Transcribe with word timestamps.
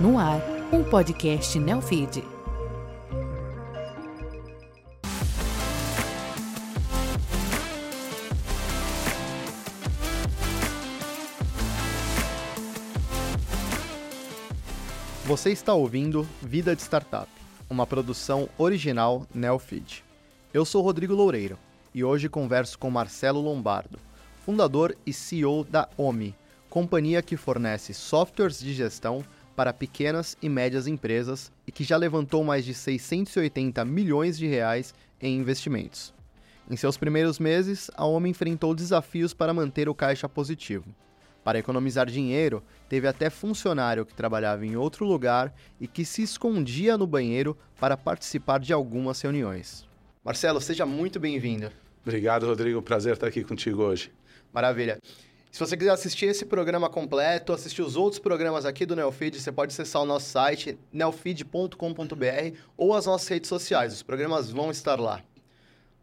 No 0.00 0.18
ar, 0.18 0.40
um 0.72 0.82
podcast 0.82 1.58
Neofeed. 1.58 2.24
Você 15.26 15.50
está 15.50 15.74
ouvindo 15.74 16.26
Vida 16.40 16.74
de 16.74 16.80
Startup, 16.80 17.28
uma 17.68 17.86
produção 17.86 18.48
original 18.56 19.26
Neofeed. 19.34 20.02
Eu 20.54 20.64
sou 20.64 20.82
Rodrigo 20.82 21.12
Loureiro 21.14 21.58
e 21.94 22.02
hoje 22.02 22.26
converso 22.26 22.78
com 22.78 22.90
Marcelo 22.90 23.42
Lombardo, 23.42 23.98
fundador 24.46 24.96
e 25.04 25.12
CEO 25.12 25.62
da 25.62 25.90
OMI, 25.98 26.34
companhia 26.70 27.20
que 27.20 27.36
fornece 27.36 27.92
softwares 27.92 28.58
de 28.58 28.72
gestão 28.72 29.22
para 29.60 29.74
pequenas 29.74 30.38
e 30.40 30.48
médias 30.48 30.86
empresas 30.86 31.52
e 31.66 31.70
que 31.70 31.84
já 31.84 31.94
levantou 31.94 32.42
mais 32.42 32.64
de 32.64 32.72
680 32.72 33.84
milhões 33.84 34.38
de 34.38 34.46
reais 34.46 34.94
em 35.20 35.36
investimentos. 35.36 36.14
Em 36.70 36.76
seus 36.76 36.96
primeiros 36.96 37.38
meses, 37.38 37.90
a 37.94 38.06
OMI 38.06 38.30
enfrentou 38.30 38.74
desafios 38.74 39.34
para 39.34 39.52
manter 39.52 39.86
o 39.86 39.94
caixa 39.94 40.26
positivo. 40.26 40.86
Para 41.44 41.58
economizar 41.58 42.06
dinheiro, 42.06 42.62
teve 42.88 43.06
até 43.06 43.28
funcionário 43.28 44.06
que 44.06 44.14
trabalhava 44.14 44.64
em 44.64 44.76
outro 44.76 45.04
lugar 45.04 45.54
e 45.78 45.86
que 45.86 46.06
se 46.06 46.22
escondia 46.22 46.96
no 46.96 47.06
banheiro 47.06 47.54
para 47.78 47.98
participar 47.98 48.60
de 48.60 48.72
algumas 48.72 49.20
reuniões. 49.20 49.86
Marcelo, 50.24 50.58
seja 50.62 50.86
muito 50.86 51.20
bem-vindo. 51.20 51.70
Obrigado, 52.02 52.46
Rodrigo. 52.46 52.80
Prazer 52.80 53.12
estar 53.12 53.26
aqui 53.26 53.44
contigo 53.44 53.82
hoje. 53.82 54.10
Maravilha. 54.54 54.98
Se 55.50 55.58
você 55.58 55.76
quiser 55.76 55.90
assistir 55.90 56.26
esse 56.26 56.46
programa 56.46 56.88
completo, 56.88 57.52
assistir 57.52 57.82
os 57.82 57.96
outros 57.96 58.20
programas 58.20 58.64
aqui 58.64 58.86
do 58.86 58.94
Neofeed, 58.94 59.40
você 59.40 59.50
pode 59.50 59.72
acessar 59.72 60.00
o 60.00 60.04
nosso 60.04 60.30
site 60.30 60.78
neofeed.com.br 60.92 62.56
ou 62.76 62.94
as 62.94 63.06
nossas 63.06 63.26
redes 63.26 63.48
sociais. 63.48 63.92
Os 63.92 64.02
programas 64.02 64.50
vão 64.50 64.70
estar 64.70 64.98
lá. 65.00 65.20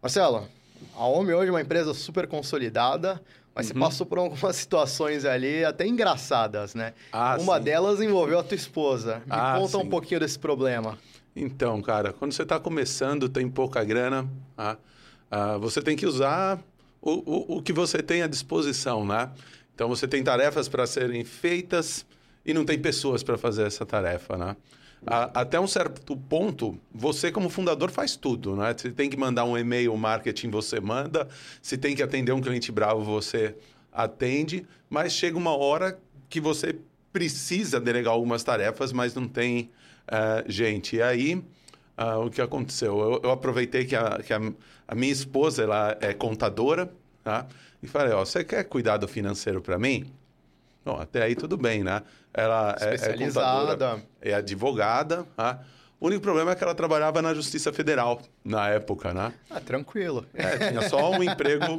Marcelo, 0.02 0.50
a 0.96 1.08
OMI 1.08 1.34
hoje 1.34 1.48
é 1.48 1.52
uma 1.52 1.62
empresa 1.62 1.94
super 1.94 2.28
consolidada, 2.28 3.22
mas 3.56 3.68
uhum. 3.68 3.74
você 3.74 3.80
passou 3.80 4.06
por 4.06 4.18
algumas 4.18 4.56
situações 4.58 5.24
ali 5.24 5.64
até 5.64 5.88
engraçadas, 5.88 6.76
né? 6.76 6.94
Ah, 7.12 7.38
uma 7.40 7.58
sim. 7.58 7.64
delas 7.64 8.02
envolveu 8.02 8.40
a 8.40 8.44
tua 8.44 8.56
esposa. 8.56 9.20
Me 9.26 9.32
ah, 9.32 9.56
conta 9.58 9.78
sim. 9.78 9.84
um 9.84 9.90
pouquinho 9.90 10.20
desse 10.20 10.38
problema. 10.38 10.98
Então, 11.34 11.82
cara, 11.82 12.12
quando 12.12 12.34
você 12.34 12.44
está 12.44 12.60
começando, 12.60 13.30
tem 13.30 13.50
pouca 13.50 13.82
grana, 13.84 14.28
ah, 14.58 14.76
ah, 15.32 15.58
você 15.58 15.82
tem 15.82 15.96
que 15.96 16.06
usar 16.06 16.60
o, 17.02 17.12
o, 17.12 17.58
o 17.58 17.62
que 17.62 17.74
você 17.74 18.02
tem 18.02 18.22
à 18.22 18.28
disposição, 18.28 19.06
né? 19.06 19.30
Então 19.74 19.88
você 19.88 20.08
tem 20.08 20.24
tarefas 20.24 20.68
para 20.68 20.88
serem 20.88 21.24
feitas 21.24 22.06
e 22.46 22.54
não 22.54 22.66
tem 22.66 22.80
pessoas 22.80 23.22
para 23.24 23.38
fazer 23.38 23.64
essa 23.68 23.86
tarefa, 23.86 24.38
né? 24.38 24.56
Até 25.06 25.60
um 25.60 25.68
certo 25.68 26.18
ponto, 26.18 26.78
você 26.92 27.32
como 27.32 27.50
fundador 27.50 27.92
faz 27.92 28.16
tudo, 28.16 28.56
né? 28.56 28.74
Se 28.76 28.92
tem 28.92 29.10
que 29.10 29.16
mandar 29.16 29.46
um 29.46 29.58
e-mail 29.58 29.96
marketing, 29.96 30.50
você 30.50 30.80
manda. 30.80 31.28
Se 31.62 31.78
tem 31.78 31.96
que 31.96 32.02
atender 32.02 32.32
um 32.32 32.42
cliente 32.42 32.72
bravo, 32.72 33.04
você 33.04 33.56
atende. 33.92 34.66
Mas 34.90 35.14
chega 35.14 35.38
uma 35.38 35.56
hora 35.56 36.00
que 36.30 36.42
você 36.42 36.80
precisa 37.14 37.80
delegar 37.80 38.14
algumas 38.14 38.44
tarefas, 38.44 38.92
mas 38.92 39.14
não 39.14 39.28
tem 39.28 39.70
uh, 40.08 40.44
gente. 40.52 40.96
E 40.96 41.02
aí, 41.02 41.44
uh, 41.98 42.26
o 42.26 42.30
que 42.30 42.42
aconteceu? 42.42 43.00
Eu, 43.00 43.22
eu 43.24 43.32
aproveitei 43.32 43.86
que, 43.86 43.96
a, 43.96 44.20
que 44.20 44.34
a, 44.34 44.40
a, 44.88 44.96
minha 44.96 45.12
esposa 45.12 45.64
ela 45.64 45.98
é 46.00 46.14
contadora, 46.14 46.92
tá? 47.24 47.46
E 47.82 47.88
falei, 47.88 48.14
ó, 48.14 48.24
você 48.24 48.44
quer 48.44 48.64
cuidar 48.64 48.98
do 48.98 49.08
financeiro 49.08 49.62
para 49.62 49.78
mim? 49.78 50.12
Bom, 50.86 51.00
até 51.00 51.24
aí 51.24 51.36
tudo 51.36 51.58
bem, 51.58 51.84
né? 51.84 52.02
Ela 52.34 52.76
é, 52.80 52.96
é 52.96 53.18
contadora, 53.18 54.02
é 54.22 54.34
advogada, 54.34 55.26
tá? 55.36 55.62
O 56.00 56.08
único 56.08 56.22
problema 56.22 56.52
é 56.52 56.56
que 56.56 56.64
ela 56.64 56.76
trabalhava 56.76 57.22
na 57.24 57.34
Justiça 57.34 57.74
Federal 57.74 58.22
na 58.46 58.70
época, 58.70 59.14
né? 59.14 59.34
Ah, 59.50 59.60
tranquilo. 59.60 60.26
É, 60.34 60.70
tinha 60.70 60.88
só 60.88 61.10
um 61.10 61.24
emprego 61.24 61.76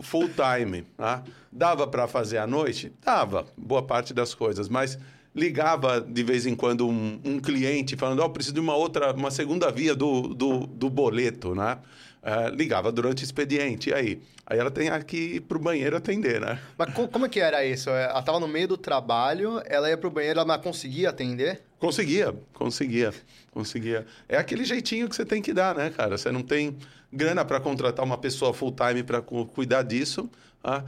full 0.00 0.30
time, 0.30 0.82
tá? 0.96 1.22
Dava 1.52 1.86
para 1.86 2.08
fazer 2.08 2.38
à 2.38 2.46
noite? 2.46 2.90
Dava, 3.04 3.46
boa 3.56 3.82
parte 3.82 4.14
das 4.14 4.34
coisas, 4.34 4.68
mas 4.68 4.98
ligava 5.34 6.00
de 6.00 6.22
vez 6.22 6.46
em 6.46 6.54
quando 6.54 6.88
um, 6.88 7.20
um 7.24 7.38
cliente 7.38 7.96
falando, 7.96 8.20
ó, 8.20 8.26
oh, 8.26 8.30
preciso 8.30 8.54
de 8.54 8.60
uma 8.60 8.74
outra, 8.74 9.12
uma 9.12 9.30
segunda 9.30 9.70
via 9.70 9.94
do, 9.94 10.34
do, 10.34 10.66
do 10.66 10.90
boleto, 10.90 11.54
né? 11.54 11.78
Uh, 12.22 12.54
ligava 12.54 12.92
durante 12.92 13.22
o 13.22 13.24
expediente, 13.24 13.88
e 13.88 13.94
aí? 13.94 14.20
Aí 14.44 14.58
ela 14.58 14.70
tem 14.70 14.90
que 15.04 15.16
ir 15.16 15.40
pro 15.40 15.58
banheiro 15.58 15.96
atender, 15.96 16.40
né? 16.40 16.58
Mas 16.76 16.92
co 16.92 17.08
como 17.08 17.24
é 17.24 17.28
que 17.28 17.40
era 17.40 17.64
isso? 17.64 17.88
É, 17.88 18.10
ela 18.10 18.18
estava 18.18 18.38
no 18.38 18.48
meio 18.48 18.68
do 18.68 18.76
trabalho, 18.76 19.62
ela 19.64 19.88
ia 19.88 19.96
pro 19.96 20.10
banheiro, 20.10 20.40
ela 20.40 20.58
conseguia 20.58 21.08
atender? 21.08 21.62
Conseguia, 21.78 22.34
conseguia, 22.52 23.14
conseguia. 23.52 24.04
É 24.28 24.36
aquele 24.36 24.64
jeitinho 24.64 25.08
que 25.08 25.16
você 25.16 25.24
tem 25.24 25.40
que 25.40 25.54
dar, 25.54 25.74
né, 25.74 25.88
cara? 25.88 26.18
Você 26.18 26.30
não 26.30 26.42
tem 26.42 26.76
grana 27.10 27.42
para 27.42 27.58
contratar 27.58 28.04
uma 28.04 28.18
pessoa 28.18 28.52
full 28.52 28.72
time 28.72 29.02
para 29.02 29.22
cuidar 29.22 29.82
disso. 29.82 30.28
Uh, 30.62 30.84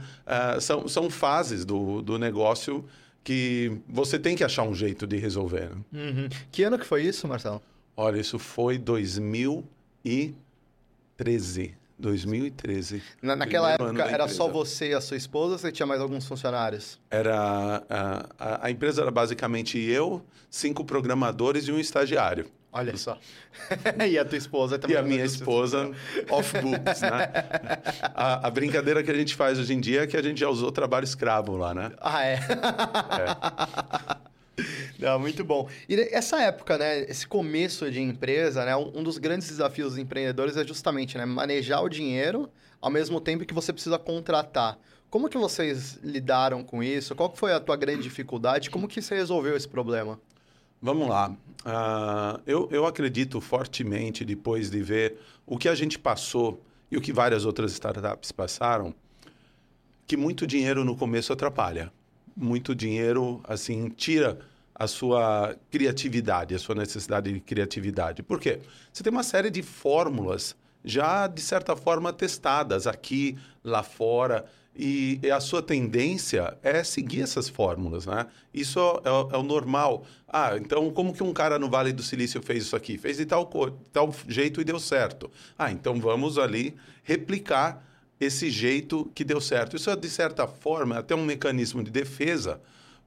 uh, 0.57 0.61
são, 0.61 0.87
são 0.87 1.09
fases 1.09 1.65
do, 1.65 2.01
do 2.03 2.19
negócio 2.19 2.85
que 3.23 3.71
você 3.87 4.19
tem 4.19 4.35
que 4.35 4.43
achar 4.43 4.63
um 4.63 4.75
jeito 4.75 5.07
de 5.07 5.15
resolver. 5.17 5.69
Né? 5.69 5.77
Uhum. 5.93 6.27
Que 6.51 6.63
ano 6.63 6.77
que 6.77 6.85
foi 6.85 7.03
isso, 7.03 7.25
Marcelo? 7.27 7.61
Olha, 7.95 8.19
isso 8.19 8.37
foi 8.39 8.77
2013. 8.77 11.75
2013. 11.97 13.01
Na, 13.21 13.35
naquela 13.35 13.71
época 13.71 14.03
era 14.03 14.27
só 14.27 14.47
você 14.47 14.89
e 14.89 14.93
a 14.93 15.01
sua 15.01 15.15
esposa 15.15 15.53
ou 15.53 15.59
você 15.59 15.71
tinha 15.71 15.85
mais 15.85 16.01
alguns 16.01 16.27
funcionários? 16.27 16.99
Era 17.09 17.83
a, 17.89 18.25
a, 18.37 18.67
a 18.67 18.71
empresa 18.71 19.01
era 19.01 19.11
basicamente 19.11 19.79
eu, 19.79 20.21
cinco 20.49 20.83
programadores 20.83 21.67
e 21.67 21.71
um 21.71 21.79
estagiário. 21.79 22.47
Olha 22.73 22.97
só. 22.97 23.19
e 24.09 24.17
a 24.17 24.25
tua 24.25 24.37
esposa 24.37 24.79
também. 24.79 24.95
E 24.95 24.99
a 24.99 25.03
minha 25.03 25.23
esposa, 25.23 25.91
off 26.29 26.59
books, 26.59 27.01
né? 27.01 27.31
A, 28.15 28.47
a, 28.47 28.49
brincadeira 28.49 29.03
que 29.03 29.11
a 29.11 29.13
gente 29.13 29.35
faz 29.35 29.59
hoje 29.59 29.73
em 29.73 29.79
dia 29.79 30.01
é 30.01 30.07
que 30.07 30.17
a 30.17 30.23
gente 30.23 30.39
já 30.39 30.49
usou 30.49 30.71
trabalho 30.71 31.03
escravo 31.03 31.55
lá, 31.55 31.73
né? 31.73 31.91
Ah, 32.01 32.25
é? 32.25 32.33
é. 32.33 32.39
Não, 34.97 35.19
muito 35.19 35.43
bom. 35.43 35.69
E 35.87 35.95
essa 36.11 36.41
época, 36.41 36.77
né? 36.77 37.01
Esse 37.01 37.27
começo 37.27 37.91
de 37.91 38.01
empresa, 38.01 38.65
né? 38.65 38.75
Um 38.75 39.03
dos 39.03 39.19
grandes 39.19 39.47
desafios 39.47 39.91
dos 39.91 39.99
empreendedores 39.99 40.57
é 40.57 40.65
justamente 40.65 41.17
né, 41.17 41.25
manejar 41.25 41.81
o 41.81 41.89
dinheiro 41.89 42.49
ao 42.81 42.89
mesmo 42.89 43.21
tempo 43.21 43.45
que 43.45 43.53
você 43.53 43.71
precisa 43.71 43.99
contratar. 43.99 44.79
Como 45.09 45.29
que 45.29 45.37
vocês 45.37 45.99
lidaram 46.03 46.63
com 46.63 46.81
isso? 46.81 47.15
Qual 47.15 47.31
foi 47.35 47.53
a 47.53 47.59
tua 47.59 47.75
grande 47.75 48.01
dificuldade? 48.01 48.71
Como 48.71 48.87
que 48.87 48.99
você 48.99 49.15
resolveu 49.15 49.55
esse 49.55 49.67
problema? 49.67 50.19
Vamos 50.83 51.07
lá. 51.07 51.29
Uh, 51.29 52.41
eu, 52.45 52.67
eu 52.69 52.85
acredito 52.85 53.39
fortemente, 53.39 54.25
depois 54.25 54.69
de 54.69 54.83
ver 54.83 55.17
o 55.47 55.57
que 55.57 55.69
a 55.69 55.75
gente 55.75 55.97
passou 55.97 56.61
e 56.91 56.97
o 56.97 57.01
que 57.01 57.13
várias 57.13 57.45
outras 57.45 57.71
startups 57.71 58.33
passaram, 58.33 58.93
que 60.05 60.17
muito 60.17 60.45
dinheiro 60.45 60.83
no 60.83 60.93
começo 60.93 61.31
atrapalha. 61.31 61.89
Muito 62.35 62.75
dinheiro, 62.75 63.39
assim, 63.45 63.87
tira 63.87 64.39
a 64.75 64.85
sua 64.85 65.55
criatividade, 65.71 66.53
a 66.53 66.59
sua 66.59 66.75
necessidade 66.75 67.31
de 67.31 67.39
criatividade. 67.39 68.21
Por 68.21 68.37
quê? 68.37 68.59
Você 68.91 69.01
tem 69.01 69.13
uma 69.13 69.23
série 69.23 69.49
de 69.49 69.63
fórmulas 69.63 70.53
já, 70.83 71.27
de 71.27 71.41
certa 71.41 71.75
forma, 71.75 72.11
testadas 72.11 72.87
aqui, 72.87 73.37
lá 73.63 73.83
fora. 73.83 74.45
E, 74.75 75.19
a 75.31 75.39
sua 75.39 75.61
tendência 75.61 76.57
é 76.63 76.83
seguir 76.83 77.21
essas 77.21 77.47
fórmulas, 77.47 78.07
né? 78.07 78.25
Isso 78.53 78.79
é, 78.79 79.35
é, 79.35 79.37
o 79.37 79.43
normal. 79.43 80.05
Ah, 80.27 80.57
então 80.57 80.89
como 80.91 81.13
que 81.13 81.21
um 81.21 81.31
cara 81.31 81.59
no 81.59 81.69
Vale 81.69 81.93
do 81.93 82.01
Silício 82.01 82.41
fez 82.41 82.63
isso 82.63 82.75
aqui? 82.75 82.97
Fez 82.97 83.17
de 83.17 83.25
tal, 83.25 83.45
tal 83.91 84.13
jeito 84.27 84.59
e 84.59 84.63
deu 84.63 84.79
certo. 84.79 85.29
Ah, 85.57 85.71
então 85.71 86.01
vamos 86.01 86.39
ali 86.39 86.75
replicar 87.03 87.85
esse 88.19 88.49
jeito 88.49 89.11
que 89.13 89.23
deu 89.23 89.39
certo. 89.39 89.75
Isso 89.75 89.91
é, 89.91 89.95
de 89.95 90.09
certa 90.09 90.47
forma, 90.47 90.97
até 90.97 91.13
um 91.13 91.23
mecanismo 91.23 91.83
de 91.83 91.91
defesa. 91.91 92.59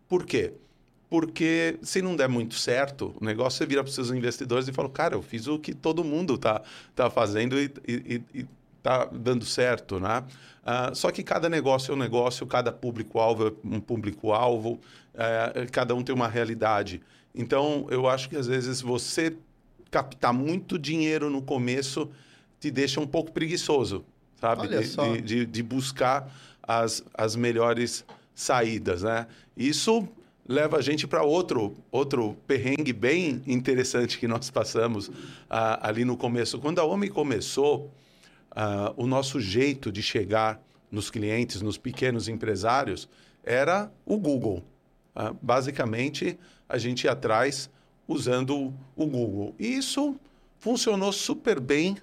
Por 0.08 0.24
quê? 0.24 0.52
Porque 1.08 1.78
se 1.82 2.02
não 2.02 2.16
der 2.16 2.28
muito 2.28 2.54
certo, 2.54 3.14
o 3.20 3.24
negócio 3.24 3.58
você 3.58 3.66
vira 3.66 3.82
para 3.82 3.88
os 3.88 3.94
seus 3.94 4.10
investidores 4.10 4.66
e 4.66 4.72
fala, 4.72 4.88
cara, 4.88 5.14
eu 5.14 5.22
fiz 5.22 5.46
o 5.46 5.58
que 5.58 5.72
todo 5.72 6.02
mundo 6.02 6.36
tá, 6.36 6.62
tá 6.96 7.08
fazendo 7.08 7.58
e, 7.60 7.72
e, 7.86 8.22
e 8.34 8.46
tá 8.82 9.04
dando 9.04 9.44
certo, 9.44 10.00
né? 10.00 10.24
Uh, 10.62 10.94
só 10.94 11.12
que 11.12 11.22
cada 11.22 11.48
negócio 11.48 11.92
é 11.92 11.94
um 11.94 11.98
negócio, 11.98 12.44
cada 12.44 12.72
público-alvo 12.72 13.48
é 13.48 13.52
um 13.64 13.80
público-alvo, 13.80 14.80
uh, 15.14 15.70
cada 15.70 15.94
um 15.94 16.02
tem 16.02 16.12
uma 16.14 16.26
realidade. 16.26 17.00
Então, 17.32 17.86
eu 17.88 18.08
acho 18.08 18.28
que 18.28 18.36
às 18.36 18.48
vezes 18.48 18.80
você 18.80 19.36
captar 19.90 20.32
muito 20.32 20.76
dinheiro 20.76 21.30
no 21.30 21.40
começo 21.40 22.10
te 22.58 22.70
deixa 22.70 23.00
um 23.00 23.06
pouco 23.06 23.30
preguiçoso, 23.30 24.04
sabe? 24.40 24.66
De, 24.66 24.96
de, 24.96 25.20
de, 25.22 25.46
de, 25.46 25.62
buscar 25.62 26.28
as, 26.62 27.04
as 27.14 27.36
melhores 27.36 28.04
saídas, 28.34 29.02
né? 29.02 29.26
Isso 29.56 30.08
leva 30.48 30.78
a 30.78 30.80
gente 30.80 31.06
para 31.06 31.22
outro, 31.22 31.76
outro 31.90 32.36
perrengue 32.46 32.92
bem 32.92 33.42
interessante 33.46 34.18
que 34.18 34.28
nós 34.28 34.50
passamos 34.50 35.08
uh, 35.08 35.12
ali 35.80 36.04
no 36.04 36.16
começo. 36.16 36.58
Quando 36.58 36.78
a 36.78 36.84
OMI 36.84 37.08
começou, 37.08 37.90
uh, 38.52 38.94
o 38.96 39.06
nosso 39.06 39.40
jeito 39.40 39.92
de 39.92 40.02
chegar 40.02 40.60
nos 40.90 41.10
clientes, 41.10 41.60
nos 41.60 41.76
pequenos 41.76 42.28
empresários, 42.28 43.08
era 43.44 43.90
o 44.04 44.16
Google. 44.16 44.62
Ah, 45.14 45.34
basicamente, 45.40 46.38
a 46.68 46.78
gente 46.78 47.04
ia 47.04 47.12
atrás 47.12 47.70
usando 48.08 48.72
o 48.94 49.06
Google. 49.06 49.54
E 49.58 49.66
isso 49.76 50.16
funcionou 50.58 51.12
super 51.12 51.60
bem 51.60 51.96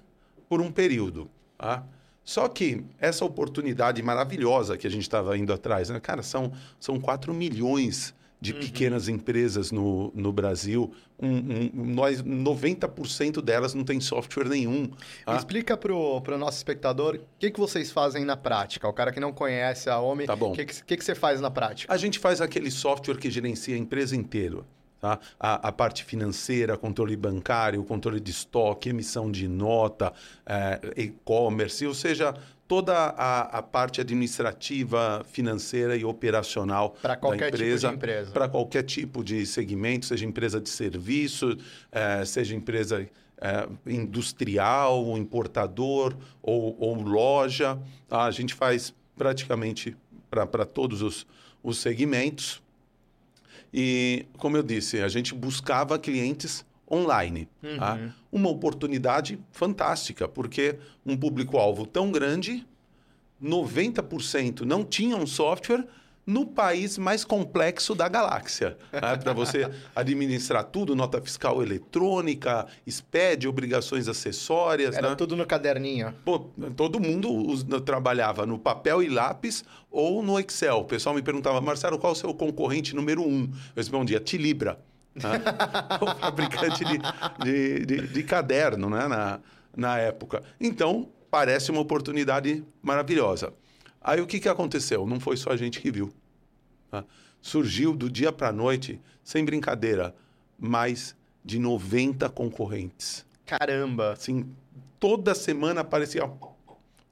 por 0.48 0.60
um 0.60 0.70
período. 0.70 1.30
Tá? 1.56 1.84
Só 2.22 2.48
que 2.48 2.84
essa 2.98 3.24
oportunidade 3.24 4.02
maravilhosa 4.02 4.76
que 4.76 4.86
a 4.86 4.90
gente 4.90 5.02
estava 5.02 5.36
indo 5.36 5.52
atrás, 5.52 5.90
né? 5.90 6.00
cara, 6.00 6.22
são, 6.22 6.52
são 6.78 7.00
4 7.00 7.32
milhões 7.32 8.14
de 8.44 8.52
uhum. 8.52 8.60
pequenas 8.60 9.08
empresas 9.08 9.72
no, 9.72 10.12
no 10.14 10.30
Brasil. 10.30 10.92
Um, 11.18 11.28
um, 11.28 11.70
nós, 11.94 12.22
90% 12.22 13.40
delas 13.40 13.72
não 13.72 13.82
tem 13.82 13.98
software 14.00 14.46
nenhum. 14.46 14.90
Ah. 15.24 15.34
Explica 15.34 15.78
para 15.78 15.94
o 15.94 16.38
nosso 16.38 16.58
espectador 16.58 17.14
o 17.14 17.20
que, 17.38 17.50
que 17.50 17.58
vocês 17.58 17.90
fazem 17.90 18.22
na 18.22 18.36
prática. 18.36 18.86
O 18.86 18.92
cara 18.92 19.10
que 19.10 19.18
não 19.18 19.32
conhece 19.32 19.88
a 19.88 19.98
OMI, 19.98 20.26
tá 20.26 20.34
o 20.34 20.52
que, 20.52 20.66
que, 20.66 20.96
que 20.98 21.02
você 21.04 21.14
faz 21.14 21.40
na 21.40 21.50
prática? 21.50 21.90
A 21.90 21.96
gente 21.96 22.18
faz 22.18 22.42
aquele 22.42 22.70
software 22.70 23.16
que 23.16 23.30
gerencia 23.30 23.74
a 23.74 23.78
empresa 23.78 24.14
inteira. 24.14 24.58
Tá? 25.00 25.18
A, 25.40 25.68
a, 25.68 25.72
parte 25.72 26.04
financeira, 26.04 26.76
controle 26.76 27.16
bancário, 27.16 27.82
controle 27.84 28.20
de 28.20 28.30
estoque, 28.30 28.90
emissão 28.90 29.30
de 29.30 29.48
nota, 29.48 30.12
é, 30.44 30.80
e-commerce, 30.96 31.86
ou 31.86 31.94
seja, 31.94 32.34
toda 32.74 32.92
a, 32.92 33.58
a, 33.58 33.62
parte 33.62 34.00
administrativa, 34.00 35.24
financeira 35.30 35.96
e 35.96 36.04
operacional 36.04 36.96
da 37.00 37.16
empresa. 37.36 37.86
Tipo 37.88 37.94
empresa. 37.94 38.30
Para 38.32 38.48
qualquer 38.48 38.82
tipo 38.82 39.22
de 39.22 39.46
segmento, 39.46 40.06
seja 40.06 40.26
empresa 40.26 40.60
de 40.60 40.68
serviço, 40.68 41.56
é, 41.92 42.24
seja 42.24 42.52
empresa 42.56 43.08
é, 43.40 43.68
industrial, 43.86 45.16
importador 45.16 46.16
ou, 46.42 46.76
ou 46.80 47.00
loja. 47.00 47.78
Tá? 48.08 48.24
A 48.24 48.32
gente 48.32 48.54
faz 48.54 48.92
praticamente 49.16 49.96
para 50.28 50.64
todos 50.64 51.00
os, 51.00 51.24
os 51.62 51.78
segmentos. 51.78 52.60
E, 53.72 54.26
como 54.36 54.56
eu 54.56 54.64
disse, 54.64 55.00
a 55.00 55.06
gente 55.06 55.32
buscava 55.32 55.96
clientes 55.96 56.66
online. 56.90 57.48
Tá? 57.60 57.68
Uhum. 57.68 57.78
Tá? 57.78 58.14
Uma 58.30 58.48
oportunidade 58.48 59.38
fantástica, 59.52 60.28
porque 60.28 60.78
um 61.04 61.16
público-alvo 61.16 61.86
tão 61.86 62.10
grande, 62.10 62.66
90% 63.42 64.62
não 64.62 64.84
tinha 64.84 65.16
um 65.16 65.26
software 65.26 65.86
no 66.26 66.46
país 66.46 66.96
mais 66.96 67.24
complexo 67.24 67.94
da 67.94 68.08
galáxia. 68.08 68.76
Né? 68.92 69.16
Para 69.16 69.32
você 69.32 69.70
administrar 69.94 70.64
tudo, 70.64 70.96
nota 70.96 71.20
fiscal 71.20 71.62
eletrônica, 71.62 72.66
SPED, 72.88 73.46
obrigações 73.46 74.08
acessórias. 74.08 74.96
Era 74.96 75.10
né? 75.10 75.14
tudo 75.16 75.36
no 75.36 75.46
caderninho. 75.46 76.14
Pô, 76.24 76.38
todo 76.76 76.98
mundo 76.98 77.80
trabalhava 77.82 78.46
no 78.46 78.58
papel 78.58 79.02
e 79.02 79.08
lápis 79.08 79.64
ou 79.90 80.22
no 80.22 80.38
Excel. 80.38 80.78
O 80.78 80.84
pessoal 80.84 81.14
me 81.14 81.22
perguntava, 81.22 81.60
Marcelo, 81.60 81.98
qual 81.98 82.12
é 82.12 82.16
o 82.16 82.18
seu 82.18 82.32
concorrente 82.34 82.94
número 82.94 83.22
um? 83.22 83.42
Eu 83.44 83.50
respondia, 83.76 84.18
Tilibra. 84.18 84.78
Né? 85.14 85.30
o 86.00 86.18
fabricante 86.18 86.84
de, 86.84 86.98
de, 87.44 87.86
de, 87.86 88.08
de, 88.08 88.22
caderno 88.22 88.90
né? 88.90 89.06
na, 89.06 89.40
na 89.76 89.98
época. 89.98 90.42
Então, 90.60 91.08
parece 91.30 91.70
uma 91.70 91.80
oportunidade 91.80 92.64
maravilhosa. 92.82 93.52
Aí 94.00 94.20
o 94.20 94.26
que, 94.26 94.40
que 94.40 94.48
aconteceu? 94.48 95.06
Não 95.06 95.18
foi 95.18 95.36
só 95.36 95.50
a 95.50 95.56
gente 95.56 95.80
que 95.80 95.90
viu. 95.90 96.12
Tá? 96.90 97.04
Surgiu 97.40 97.94
do 97.94 98.10
dia 98.10 98.32
para 98.32 98.48
a 98.48 98.52
noite, 98.52 99.00
sem 99.22 99.44
brincadeira, 99.44 100.14
mais 100.58 101.16
de 101.44 101.58
90 101.58 102.28
concorrentes. 102.30 103.24
Caramba! 103.46 104.12
Assim, 104.12 104.46
toda 104.98 105.34
semana 105.34 105.82
aparecia 105.82 106.24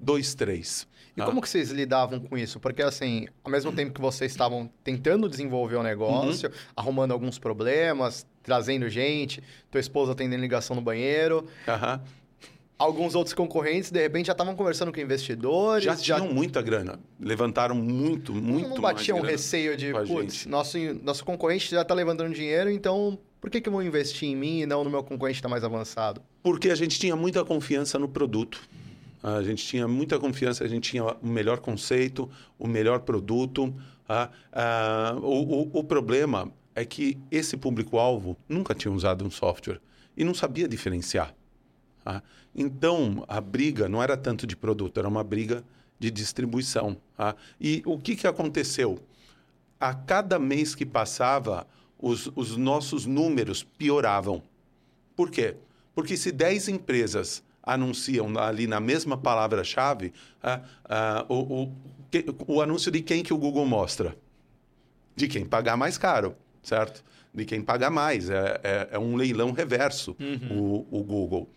dois, 0.02 0.34
três. 0.34 0.86
E 1.16 1.20
ah. 1.20 1.24
como 1.24 1.40
que 1.40 1.48
vocês 1.48 1.70
lidavam 1.70 2.20
com 2.20 2.36
isso? 2.36 2.58
Porque, 2.58 2.82
assim, 2.82 3.26
ao 3.44 3.50
mesmo 3.50 3.72
tempo 3.72 3.92
que 3.92 4.00
vocês 4.00 4.32
estavam 4.32 4.70
tentando 4.82 5.28
desenvolver 5.28 5.76
o 5.76 5.82
negócio, 5.82 6.48
uhum. 6.48 6.54
arrumando 6.74 7.12
alguns 7.12 7.38
problemas, 7.38 8.26
trazendo 8.42 8.88
gente, 8.88 9.42
tua 9.70 9.80
esposa 9.80 10.12
atendendo 10.12 10.42
ligação 10.42 10.74
no 10.74 10.82
banheiro, 10.82 11.46
uhum 11.68 12.00
alguns 12.82 13.14
outros 13.14 13.32
concorrentes, 13.32 13.90
de 13.90 14.00
repente, 14.00 14.26
já 14.26 14.32
estavam 14.32 14.54
conversando 14.56 14.92
com 14.92 15.00
investidores. 15.00 15.84
Já 15.84 15.96
tinham 15.96 16.18
já... 16.18 16.24
muita 16.24 16.60
grana. 16.60 16.98
Levantaram 17.20 17.74
muito, 17.74 18.34
muito 18.34 18.70
Não 18.70 18.80
batia 18.80 19.14
um 19.14 19.20
receio 19.20 19.76
de, 19.76 19.92
putz, 19.92 20.46
nosso, 20.46 20.76
nosso 21.02 21.24
concorrente 21.24 21.70
já 21.70 21.82
está 21.82 21.94
levantando 21.94 22.34
dinheiro, 22.34 22.70
então 22.70 23.18
por 23.40 23.50
que, 23.50 23.60
que 23.60 23.68
eu 23.68 23.72
vou 23.72 23.82
investir 23.82 24.28
em 24.28 24.36
mim 24.36 24.60
e 24.60 24.66
não 24.66 24.84
no 24.84 24.90
meu 24.90 25.02
concorrente 25.02 25.36
que 25.36 25.40
está 25.40 25.48
mais 25.48 25.64
avançado? 25.64 26.20
Porque 26.42 26.70
a 26.70 26.74
gente 26.74 26.98
tinha 26.98 27.14
muita 27.14 27.44
confiança 27.44 27.98
no 27.98 28.08
produto. 28.08 28.60
A 29.22 29.42
gente 29.42 29.64
tinha 29.64 29.86
muita 29.86 30.18
confiança, 30.18 30.64
a 30.64 30.68
gente 30.68 30.90
tinha 30.90 31.04
o 31.04 31.26
melhor 31.26 31.60
conceito, 31.60 32.28
o 32.58 32.66
melhor 32.66 33.00
produto. 33.00 33.72
Ah, 34.08 34.30
ah, 34.52 35.16
o, 35.22 35.62
o, 35.62 35.78
o 35.78 35.84
problema 35.84 36.52
é 36.74 36.84
que 36.84 37.18
esse 37.30 37.56
público-alvo 37.56 38.36
nunca 38.48 38.74
tinha 38.74 38.92
usado 38.92 39.24
um 39.24 39.30
software 39.30 39.80
e 40.16 40.24
não 40.24 40.34
sabia 40.34 40.66
diferenciar. 40.66 41.34
Tá? 42.04 42.22
Então, 42.54 43.24
a 43.28 43.40
briga 43.40 43.88
não 43.88 44.02
era 44.02 44.16
tanto 44.16 44.46
de 44.46 44.56
produto, 44.56 44.98
era 44.98 45.08
uma 45.08 45.22
briga 45.22 45.64
de 45.98 46.10
distribuição. 46.10 46.96
Tá? 47.16 47.36
E 47.60 47.82
o 47.86 47.98
que, 47.98 48.16
que 48.16 48.26
aconteceu? 48.26 48.98
A 49.78 49.94
cada 49.94 50.38
mês 50.38 50.74
que 50.74 50.84
passava, 50.84 51.66
os, 51.98 52.30
os 52.34 52.56
nossos 52.56 53.06
números 53.06 53.62
pioravam. 53.62 54.42
Por 55.14 55.30
quê? 55.30 55.56
Porque 55.94 56.16
se 56.16 56.32
10 56.32 56.68
empresas 56.68 57.42
anunciam 57.62 58.36
ali 58.38 58.66
na 58.66 58.80
mesma 58.80 59.16
palavra-chave, 59.16 60.12
ah, 60.42 60.60
ah, 60.84 61.26
o, 61.28 61.62
o, 61.64 61.72
o 62.46 62.62
anúncio 62.62 62.90
de 62.90 63.00
quem 63.00 63.22
que 63.22 63.32
o 63.32 63.38
Google 63.38 63.64
mostra? 63.66 64.16
De 65.14 65.28
quem 65.28 65.44
pagar 65.44 65.76
mais 65.76 65.96
caro, 65.96 66.34
certo? 66.62 67.04
De 67.32 67.44
quem 67.44 67.62
pagar 67.62 67.90
mais. 67.90 68.28
É, 68.28 68.60
é, 68.62 68.88
é 68.92 68.98
um 68.98 69.14
leilão 69.16 69.52
reverso, 69.52 70.16
uhum. 70.18 70.84
o, 70.90 70.98
o 70.98 71.04
Google. 71.04 71.48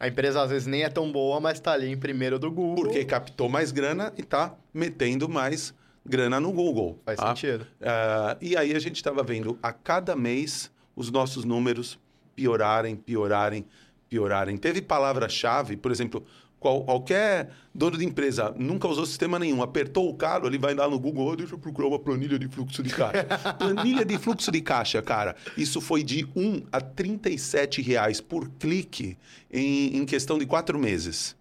A 0.00 0.06
empresa 0.06 0.42
às 0.42 0.50
vezes 0.50 0.66
nem 0.66 0.84
é 0.84 0.88
tão 0.88 1.10
boa, 1.10 1.40
mas 1.40 1.58
está 1.58 1.72
ali 1.72 1.90
em 1.90 1.96
primeiro 1.96 2.38
do 2.38 2.50
Google. 2.50 2.84
Porque 2.84 3.04
captou 3.04 3.48
mais 3.48 3.72
grana 3.72 4.12
e 4.16 4.20
está 4.20 4.54
metendo 4.72 5.28
mais 5.28 5.74
grana 6.06 6.38
no 6.38 6.52
Google. 6.52 7.00
Faz 7.04 7.18
tá? 7.18 7.28
sentido. 7.28 7.66
Uh, 7.80 8.38
e 8.40 8.56
aí 8.56 8.74
a 8.74 8.78
gente 8.78 8.96
estava 8.96 9.22
vendo 9.24 9.58
a 9.60 9.72
cada 9.72 10.14
mês 10.14 10.70
os 10.94 11.10
nossos 11.10 11.44
números 11.44 11.98
piorarem, 12.36 12.94
piorarem, 12.94 13.66
piorarem. 14.08 14.56
Teve 14.56 14.82
palavra-chave, 14.82 15.76
por 15.76 15.90
exemplo, 15.90 16.24
qual, 16.58 16.82
qualquer 16.84 17.50
dono 17.74 17.96
de 17.96 18.04
empresa 18.04 18.52
nunca 18.56 18.88
usou 18.88 19.06
sistema 19.06 19.38
nenhum, 19.38 19.62
apertou 19.62 20.08
o 20.08 20.14
calo, 20.14 20.46
ele 20.46 20.58
vai 20.58 20.74
lá 20.74 20.88
no 20.88 20.98
Google, 20.98 21.28
oh, 21.28 21.36
deixa 21.36 21.54
eu 21.54 21.58
procurar 21.58 21.88
uma 21.88 21.98
planilha 21.98 22.38
de 22.38 22.48
fluxo 22.48 22.82
de 22.82 22.90
caixa. 22.90 23.24
planilha 23.58 24.04
de 24.04 24.18
fluxo 24.18 24.50
de 24.50 24.60
caixa, 24.60 25.00
cara, 25.00 25.36
isso 25.56 25.80
foi 25.80 26.02
de 26.02 26.26
1 26.34 26.64
a 26.72 26.80
37 26.80 27.80
reais 27.82 28.20
por 28.20 28.48
clique 28.58 29.16
em, 29.50 29.96
em 29.96 30.04
questão 30.04 30.38
de 30.38 30.46
quatro 30.46 30.78
meses. 30.78 31.36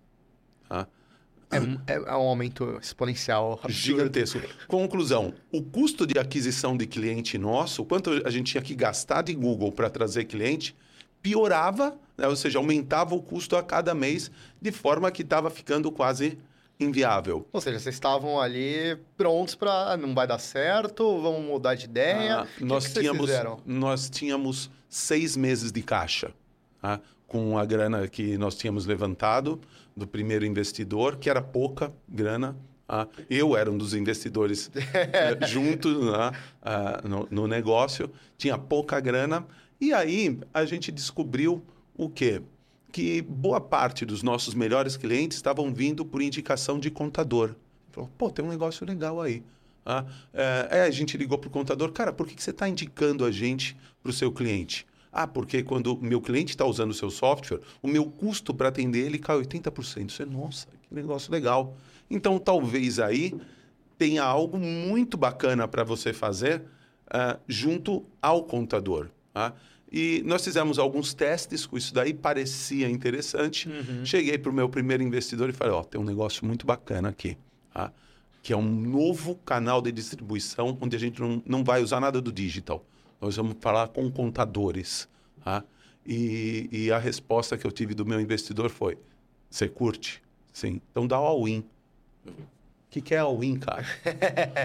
Tá? 0.69 0.87
É, 1.49 1.93
é, 1.93 1.95
é, 1.95 2.15
um 2.15 2.27
aumento 2.27 2.77
exponencial 2.81 3.53
absurdo. 3.53 3.71
gigantesco. 3.71 4.41
Conclusão: 4.67 5.33
o 5.49 5.63
custo 5.63 6.05
de 6.05 6.19
aquisição 6.19 6.75
de 6.75 6.85
cliente 6.85 7.37
nosso, 7.37 7.85
quanto 7.85 8.21
a 8.25 8.29
gente 8.29 8.51
tinha 8.51 8.61
que 8.61 8.75
gastar 8.75 9.21
de 9.21 9.33
Google 9.33 9.71
para 9.71 9.89
trazer 9.89 10.25
cliente, 10.25 10.75
piorava, 11.21 11.97
né? 12.17 12.27
ou 12.27 12.35
seja, 12.35 12.57
aumentava 12.57 13.15
o 13.15 13.21
custo 13.21 13.55
a 13.55 13.63
cada 13.63 13.93
mês, 13.93 14.31
de 14.61 14.71
forma 14.71 15.11
que 15.11 15.21
estava 15.21 15.49
ficando 15.49 15.91
quase 15.91 16.37
inviável. 16.79 17.47
Ou 17.51 17.59
seja, 17.59 17.79
vocês 17.79 17.95
estavam 17.95 18.39
ali 18.39 18.97
prontos 19.17 19.55
para 19.55 19.93
ah, 19.93 19.97
não 19.97 20.13
vai 20.13 20.27
dar 20.27 20.39
certo, 20.39 21.21
vamos 21.21 21.41
mudar 21.41 21.75
de 21.75 21.85
ideia. 21.85 22.41
Ah, 22.41 22.47
nós 22.59 22.87
que 22.87 22.99
tínhamos 22.99 23.29
nós 23.65 24.09
tínhamos 24.09 24.69
seis 24.87 25.35
meses 25.35 25.71
de 25.71 25.81
caixa, 25.81 26.31
tá? 26.81 26.99
com 27.27 27.57
a 27.57 27.65
grana 27.65 28.07
que 28.07 28.37
nós 28.37 28.55
tínhamos 28.55 28.85
levantado 28.85 29.59
do 29.95 30.07
primeiro 30.07 30.45
investidor, 30.45 31.17
que 31.17 31.29
era 31.29 31.41
pouca 31.41 31.91
grana. 32.07 32.55
Tá? 32.87 33.07
Eu 33.29 33.57
era 33.57 33.69
um 33.69 33.77
dos 33.77 33.93
investidores 33.93 34.71
eh, 34.93 35.45
junto 35.45 36.11
né? 36.11 36.31
ah, 36.61 37.01
no, 37.03 37.27
no 37.29 37.47
negócio, 37.47 38.09
tinha 38.37 38.57
pouca 38.57 38.99
grana 38.99 39.45
e 39.79 39.93
aí 39.93 40.39
a 40.53 40.65
gente 40.65 40.91
descobriu 40.91 41.63
o 41.95 42.09
quê? 42.09 42.41
Que 42.91 43.21
boa 43.21 43.61
parte 43.61 44.05
dos 44.05 44.23
nossos 44.23 44.53
melhores 44.53 44.97
clientes 44.97 45.37
estavam 45.37 45.73
vindo 45.73 46.05
por 46.05 46.21
indicação 46.21 46.79
de 46.79 46.89
contador. 46.89 47.55
Falou, 47.91 48.09
pô, 48.17 48.29
tem 48.29 48.43
um 48.43 48.49
negócio 48.49 48.85
legal 48.85 49.21
aí. 49.21 49.43
Ah, 49.85 50.05
é, 50.33 50.81
a 50.81 50.91
gente 50.91 51.17
ligou 51.17 51.37
para 51.37 51.47
o 51.47 51.51
contador, 51.51 51.91
cara, 51.91 52.11
por 52.11 52.27
que, 52.27 52.35
que 52.35 52.43
você 52.43 52.51
está 52.51 52.67
indicando 52.67 53.23
a 53.23 53.31
gente 53.31 53.77
para 54.03 54.09
o 54.09 54.13
seu 54.13 54.31
cliente? 54.31 54.85
Ah, 55.11 55.25
porque 55.25 55.63
quando 55.63 55.93
o 55.93 56.03
meu 56.03 56.21
cliente 56.21 56.51
está 56.51 56.65
usando 56.65 56.91
o 56.91 56.93
seu 56.93 57.09
software, 57.09 57.61
o 57.81 57.87
meu 57.87 58.05
custo 58.05 58.53
para 58.53 58.67
atender 58.67 59.05
ele 59.05 59.17
cai 59.17 59.37
80%. 59.37 60.11
Você, 60.11 60.25
nossa, 60.25 60.67
que 60.67 60.93
negócio 60.93 61.31
legal. 61.31 61.75
Então, 62.09 62.37
talvez 62.37 62.99
aí 62.99 63.33
tenha 63.97 64.23
algo 64.23 64.59
muito 64.59 65.17
bacana 65.17 65.67
para 65.67 65.83
você 65.83 66.13
fazer 66.13 66.61
uh, 67.07 67.39
junto 67.47 68.05
ao 68.21 68.43
contador. 68.43 69.09
Tá? 69.37 69.53
E 69.91 70.23
nós 70.25 70.43
fizemos 70.43 70.79
alguns 70.79 71.13
testes 71.13 71.65
com 71.65 71.77
isso 71.77 71.93
daí, 71.93 72.13
parecia 72.13 72.89
interessante. 72.89 73.69
Uhum. 73.69 74.03
Cheguei 74.03 74.37
para 74.37 74.49
o 74.49 74.53
meu 74.53 74.67
primeiro 74.67 75.03
investidor 75.03 75.49
e 75.49 75.53
falei: 75.53 75.73
Ó, 75.73 75.81
oh, 75.81 75.83
tem 75.83 76.01
um 76.01 76.03
negócio 76.03 76.45
muito 76.45 76.65
bacana 76.65 77.09
aqui. 77.09 77.37
Tá? 77.71 77.91
que 78.47 78.53
é 78.53 78.55
um 78.55 78.63
novo 78.63 79.35
canal 79.35 79.81
de 79.81 79.91
distribuição 79.91 80.77
onde 80.79 80.95
a 80.95 80.99
gente 80.99 81.19
não, 81.19 81.43
não 81.45 81.65
vai 81.65 81.83
usar 81.83 81.99
nada 81.99 82.21
do 82.21 82.31
digital. 82.31 82.81
Nós 83.19 83.35
vamos 83.35 83.57
falar 83.59 83.89
com 83.89 84.09
contadores. 84.09 85.05
Tá? 85.43 85.65
E, 86.05 86.69
e 86.71 86.89
a 86.89 86.97
resposta 86.97 87.57
que 87.57 87.67
eu 87.67 87.71
tive 87.73 87.93
do 87.93 88.05
meu 88.05 88.21
investidor 88.21 88.69
foi: 88.69 88.97
você 89.49 89.67
curte? 89.67 90.23
Sim. 90.53 90.81
Então 90.89 91.05
dá 91.05 91.19
o 91.19 91.25
all-in. 91.25 91.61
O 92.87 92.89
que, 92.89 93.01
que 93.01 93.13
é 93.13 93.19
all-in, 93.19 93.59
cara? 93.59 93.85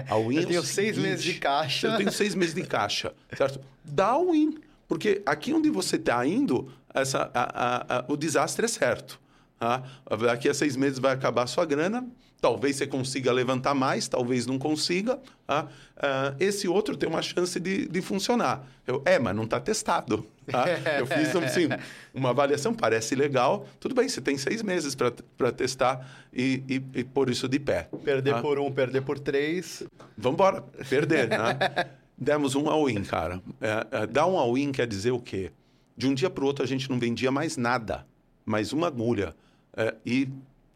All-in 0.09 0.37
eu 0.37 0.43
é 0.43 0.45
tenho 0.45 0.63
seis 0.63 0.95
seguinte, 0.95 1.09
meses 1.09 1.23
de 1.25 1.33
caixa. 1.35 1.87
Eu 1.87 1.97
tenho 1.97 2.11
seis 2.11 2.33
meses 2.33 2.55
de 2.55 2.63
caixa, 2.63 3.13
certo? 3.35 3.59
Dá 3.83 4.07
all-in. 4.07 4.57
Porque 4.87 5.21
aqui 5.25 5.53
onde 5.53 5.69
você 5.69 5.97
está 5.97 6.25
indo, 6.25 6.71
essa, 6.93 7.29
a, 7.33 7.41
a, 7.43 7.99
a, 7.99 8.05
o 8.07 8.15
desastre 8.15 8.65
é 8.65 8.67
certo. 8.67 9.19
Tá? 9.59 9.83
Daqui 10.21 10.47
a 10.47 10.53
seis 10.53 10.75
meses 10.75 10.99
vai 10.99 11.13
acabar 11.13 11.43
a 11.43 11.47
sua 11.47 11.65
grana, 11.65 12.05
Talvez 12.43 12.75
você 12.75 12.85
consiga 12.85 13.31
levantar 13.31 13.73
mais, 13.73 14.09
talvez 14.09 14.45
não 14.45 14.59
consiga. 14.59 15.17
Tá? 15.47 15.63
Uh, 15.63 16.35
esse 16.41 16.67
outro 16.67 16.97
tem 16.97 17.07
uma 17.07 17.21
chance 17.21 17.57
de, 17.57 17.87
de 17.87 18.01
funcionar. 18.01 18.67
Eu, 18.85 19.01
é, 19.05 19.17
mas 19.17 19.33
não 19.33 19.45
está 19.45 19.61
testado. 19.61 20.27
Tá? 20.45 20.65
Eu 20.99 21.07
fiz 21.07 21.33
assim, 21.37 21.69
uma 22.13 22.31
avaliação, 22.31 22.73
parece 22.73 23.15
legal. 23.15 23.65
Tudo 23.79 23.95
bem, 23.95 24.09
você 24.09 24.19
tem 24.19 24.37
seis 24.37 24.61
meses 24.61 24.93
para 24.93 25.53
testar 25.53 26.05
e, 26.33 26.61
e, 26.67 26.99
e 26.99 27.03
pôr 27.05 27.29
isso 27.29 27.47
de 27.47 27.59
pé. 27.59 27.87
Perder 28.03 28.33
tá? 28.33 28.41
por 28.41 28.59
um, 28.59 28.69
perder 28.69 29.03
por 29.03 29.17
três. 29.19 29.81
Vamos 30.17 30.35
embora, 30.35 30.61
perder. 30.89 31.29
né? 31.29 31.57
Demos 32.17 32.55
um 32.55 32.69
all-in, 32.69 33.05
cara. 33.05 33.41
É, 33.61 33.87
é, 33.89 34.05
dar 34.05 34.27
um 34.27 34.37
all-in 34.37 34.73
quer 34.73 34.85
dizer 34.85 35.11
o 35.11 35.19
quê? 35.21 35.49
De 35.95 36.07
um 36.07 36.13
dia 36.13 36.29
para 36.29 36.43
o 36.43 36.47
outro 36.47 36.61
a 36.61 36.67
gente 36.67 36.89
não 36.89 36.99
vendia 36.99 37.31
mais 37.31 37.55
nada, 37.55 38.05
mais 38.45 38.73
uma 38.73 38.87
agulha. 38.87 39.33
É, 39.77 39.95
e 40.05 40.27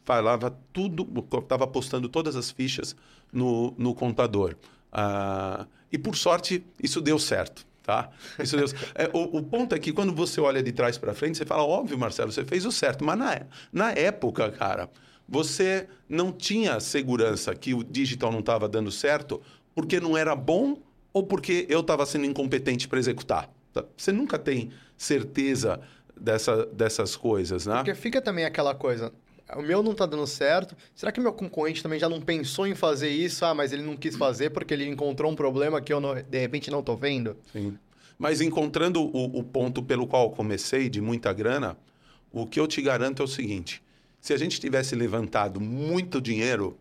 falava 0.07 0.57
tudo, 0.71 1.05
estava 1.37 1.65
apostando 1.65 2.07
todas 2.07 2.37
as 2.37 2.49
fichas 2.49 2.95
no, 3.31 3.75
no 3.77 3.93
contador. 3.93 4.55
Ah, 4.89 5.67
e 5.91 5.97
por 5.97 6.15
sorte, 6.15 6.65
isso 6.81 7.01
deu 7.01 7.19
certo. 7.19 7.67
Tá? 7.83 8.09
Isso 8.39 8.55
deu... 8.55 8.65
é, 8.95 9.09
o, 9.13 9.37
o, 9.37 9.43
ponto 9.43 9.75
é 9.75 9.79
que 9.79 9.91
quando 9.91 10.13
você 10.13 10.39
olha 10.39 10.63
de 10.63 10.71
trás 10.71 10.97
para 10.97 11.13
frente, 11.13 11.37
você 11.37 11.45
fala, 11.45 11.63
óbvio, 11.63 11.97
Marcelo, 11.97 12.31
você 12.31 12.45
fez 12.45 12.65
o 12.65 12.71
certo. 12.71 13.03
Mas 13.03 13.17
na, 13.17 13.41
na 13.71 13.91
época, 13.91 14.49
cara, 14.51 14.89
você 15.27 15.87
não 16.07 16.31
tinha 16.31 16.79
segurança 16.79 17.53
que 17.53 17.73
o 17.73 17.83
digital 17.83 18.31
não 18.31 18.39
estava 18.39 18.67
dando 18.69 18.91
certo 18.91 19.41
porque 19.75 19.99
não 19.99 20.17
era 20.17 20.35
bom 20.35 20.81
ou 21.11 21.23
porque 21.23 21.65
eu 21.69 21.81
estava 21.81 22.05
sendo 22.05 22.25
incompetente 22.25 22.87
para 22.87 22.99
executar. 22.99 23.49
Tá? 23.73 23.83
Você 23.95 24.11
nunca 24.11 24.39
tem 24.39 24.71
certeza 24.97 25.81
dessa, 26.15 26.65
dessas 26.67 27.15
coisas, 27.15 27.65
né? 27.65 27.75
Porque 27.75 27.95
fica 27.95 28.21
também 28.21 28.45
aquela 28.45 28.73
coisa, 28.75 29.13
o 29.55 29.61
meu 29.61 29.81
não 29.81 29.91
está 29.93 30.05
dando 30.05 30.27
certo. 30.27 30.75
Será 30.95 31.11
que 31.11 31.19
meu 31.19 31.31
concorrente 31.31 31.81
também 31.81 31.99
já 31.99 32.09
não 32.09 32.19
pensou 32.19 32.67
em 32.67 32.75
fazer 32.75 33.09
isso? 33.09 33.45
Ah, 33.45 33.53
mas 33.53 33.71
ele 33.71 33.83
não 33.83 33.95
quis 33.95 34.15
fazer 34.15 34.49
porque 34.49 34.73
ele 34.73 34.87
encontrou 34.87 35.31
um 35.31 35.35
problema 35.35 35.81
que 35.81 35.93
eu, 35.93 35.99
não, 35.99 36.15
de 36.15 36.39
repente, 36.39 36.69
não 36.69 36.79
estou 36.79 36.97
vendo? 36.97 37.37
Sim. 37.53 37.77
Mas 38.17 38.41
encontrando 38.41 39.01
o, 39.01 39.39
o 39.39 39.43
ponto 39.43 39.81
pelo 39.81 40.07
qual 40.07 40.31
comecei, 40.31 40.89
de 40.89 40.99
muita 40.99 41.31
grana, 41.31 41.77
o 42.31 42.45
que 42.45 42.59
eu 42.59 42.67
te 42.67 42.81
garanto 42.81 43.21
é 43.21 43.25
o 43.25 43.27
seguinte: 43.27 43.81
se 44.19 44.33
a 44.33 44.37
gente 44.37 44.59
tivesse 44.59 44.95
levantado 44.95 45.61
muito 45.61 46.19
dinheiro, 46.19 46.77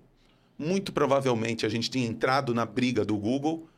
muito 0.59 0.93
provavelmente 0.93 1.67
a 1.67 1.69
gente 1.69 1.91
tinha 1.91 2.07
entrado 2.07 2.55
na 2.55 2.65
briga 2.65 3.05
do 3.05 3.17
Google 3.17 3.69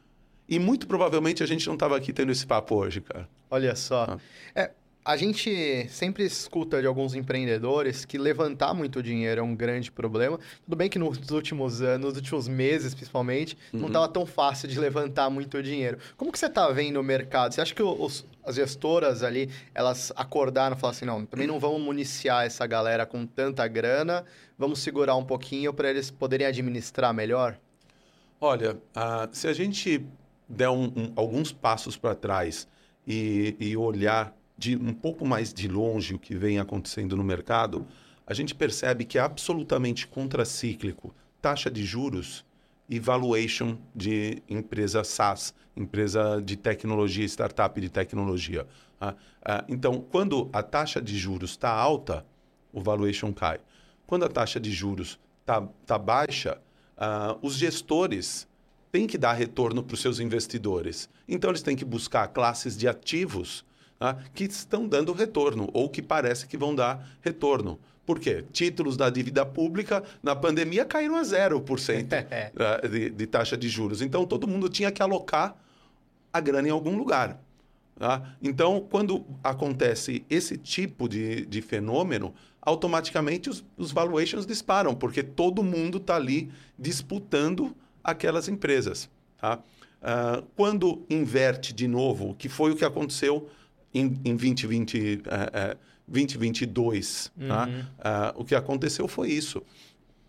e 0.48 0.58
muito 0.58 0.86
provavelmente 0.86 1.42
a 1.42 1.46
gente 1.46 1.66
não 1.66 1.74
estava 1.74 1.96
aqui 1.96 2.12
tendo 2.12 2.32
esse 2.32 2.46
papo 2.46 2.76
hoje, 2.76 3.00
cara. 3.00 3.28
Olha 3.50 3.74
só. 3.74 4.06
Ah. 4.08 4.18
É, 4.54 4.70
a 5.08 5.16
gente 5.16 5.88
sempre 5.88 6.22
escuta 6.22 6.82
de 6.82 6.86
alguns 6.86 7.14
empreendedores 7.14 8.04
que 8.04 8.18
levantar 8.18 8.74
muito 8.74 9.02
dinheiro 9.02 9.40
é 9.40 9.42
um 9.42 9.56
grande 9.56 9.90
problema. 9.90 10.38
Tudo 10.62 10.76
bem 10.76 10.90
que 10.90 10.98
nos 10.98 11.30
últimos 11.30 11.80
anos, 11.80 12.08
nos 12.08 12.16
últimos 12.16 12.46
meses, 12.46 12.94
principalmente, 12.94 13.56
uhum. 13.72 13.80
não 13.80 13.86
estava 13.86 14.06
tão 14.06 14.26
fácil 14.26 14.68
de 14.68 14.78
levantar 14.78 15.30
muito 15.30 15.62
dinheiro. 15.62 15.96
Como 16.14 16.30
que 16.30 16.38
você 16.38 16.44
está 16.44 16.68
vendo 16.68 17.00
o 17.00 17.02
mercado? 17.02 17.54
Você 17.54 17.62
acha 17.62 17.74
que 17.74 17.82
os, 17.82 18.26
as 18.44 18.56
gestoras 18.56 19.22
ali, 19.22 19.48
elas 19.74 20.12
acordaram 20.14 20.76
e 20.76 20.78
falaram 20.78 20.94
assim, 20.94 21.06
não, 21.06 21.24
também 21.24 21.46
não 21.46 21.58
vamos 21.58 21.80
municiar 21.80 22.44
essa 22.44 22.66
galera 22.66 23.06
com 23.06 23.24
tanta 23.24 23.66
grana, 23.66 24.26
vamos 24.58 24.78
segurar 24.80 25.16
um 25.16 25.24
pouquinho 25.24 25.72
para 25.72 25.88
eles 25.88 26.10
poderem 26.10 26.46
administrar 26.46 27.14
melhor? 27.14 27.58
Olha, 28.38 28.74
uh, 28.74 29.26
se 29.32 29.48
a 29.48 29.54
gente 29.54 30.04
der 30.46 30.68
um, 30.68 30.84
um, 30.84 31.12
alguns 31.16 31.50
passos 31.50 31.96
para 31.96 32.14
trás 32.14 32.68
e, 33.06 33.56
e 33.58 33.74
olhar 33.74 34.36
de 34.58 34.76
um 34.76 34.92
pouco 34.92 35.24
mais 35.24 35.54
de 35.54 35.68
longe 35.68 36.14
o 36.14 36.18
que 36.18 36.34
vem 36.34 36.58
acontecendo 36.58 37.16
no 37.16 37.22
mercado, 37.22 37.86
a 38.26 38.34
gente 38.34 38.54
percebe 38.54 39.04
que 39.04 39.16
é 39.16 39.20
absolutamente 39.20 40.06
contracíclico 40.06 41.14
taxa 41.40 41.70
de 41.70 41.84
juros 41.84 42.44
e 42.88 42.98
valuation 42.98 43.78
de 43.94 44.42
empresa 44.48 45.04
SaaS, 45.04 45.54
empresa 45.76 46.42
de 46.42 46.56
tecnologia, 46.56 47.24
startup 47.24 47.80
de 47.80 47.88
tecnologia. 47.88 48.66
Ah, 49.00 49.14
ah, 49.44 49.64
então, 49.68 50.00
quando 50.10 50.50
a 50.52 50.62
taxa 50.62 51.00
de 51.00 51.16
juros 51.16 51.50
está 51.50 51.70
alta, 51.70 52.26
o 52.72 52.80
valuation 52.80 53.32
cai. 53.32 53.60
Quando 54.06 54.24
a 54.24 54.28
taxa 54.28 54.58
de 54.58 54.72
juros 54.72 55.20
está 55.40 55.62
tá 55.86 55.98
baixa, 55.98 56.60
ah, 56.96 57.36
os 57.40 57.54
gestores 57.54 58.48
têm 58.90 59.06
que 59.06 59.18
dar 59.18 59.34
retorno 59.34 59.82
para 59.82 59.94
os 59.94 60.00
seus 60.00 60.18
investidores. 60.18 61.08
Então, 61.28 61.50
eles 61.50 61.62
têm 61.62 61.76
que 61.76 61.84
buscar 61.84 62.26
classes 62.28 62.76
de 62.76 62.88
ativos 62.88 63.64
tá? 63.98 64.16
que 64.34 64.44
estão 64.44 64.86
dando 64.86 65.12
retorno 65.12 65.68
ou 65.72 65.88
que 65.88 66.00
parece 66.00 66.46
que 66.46 66.56
vão 66.56 66.74
dar 66.74 67.06
retorno. 67.20 67.78
Por 68.06 68.18
quê? 68.18 68.44
Títulos 68.52 68.96
da 68.96 69.10
dívida 69.10 69.44
pública 69.44 70.02
na 70.22 70.34
pandemia 70.34 70.84
caíram 70.84 71.16
a 71.16 71.22
0% 71.22 72.06
é. 72.30 72.88
de, 72.88 73.10
de 73.10 73.26
taxa 73.26 73.56
de 73.56 73.68
juros. 73.68 74.00
Então, 74.00 74.26
todo 74.26 74.48
mundo 74.48 74.68
tinha 74.68 74.90
que 74.90 75.02
alocar 75.02 75.54
a 76.32 76.40
grana 76.40 76.68
em 76.68 76.70
algum 76.70 76.96
lugar. 76.96 77.38
Tá? 77.98 78.34
Então, 78.40 78.86
quando 78.88 79.26
acontece 79.42 80.24
esse 80.30 80.56
tipo 80.56 81.08
de, 81.08 81.44
de 81.44 81.60
fenômeno, 81.60 82.32
automaticamente 82.62 83.50
os, 83.50 83.64
os 83.76 83.92
valuations 83.92 84.46
disparam, 84.46 84.94
porque 84.94 85.22
todo 85.22 85.62
mundo 85.62 85.98
está 85.98 86.16
ali 86.16 86.50
disputando 86.78 87.76
aquelas 88.02 88.48
empresas. 88.48 89.10
Tá? 89.38 89.58
Uh, 89.58 90.46
quando 90.54 91.04
inverte 91.10 91.74
de 91.74 91.88
novo, 91.88 92.34
que 92.36 92.48
foi 92.48 92.70
o 92.70 92.76
que 92.76 92.84
aconteceu 92.84 93.50
em, 93.94 94.18
em 94.24 94.36
2020, 94.36 94.96
uh, 94.96 95.74
uh, 95.74 95.78
2022. 96.06 97.32
Uhum. 97.36 97.48
Tá? 97.48 97.68
Uh, 97.68 98.40
o 98.40 98.44
que 98.44 98.54
aconteceu 98.54 99.08
foi 99.08 99.30
isso. 99.30 99.62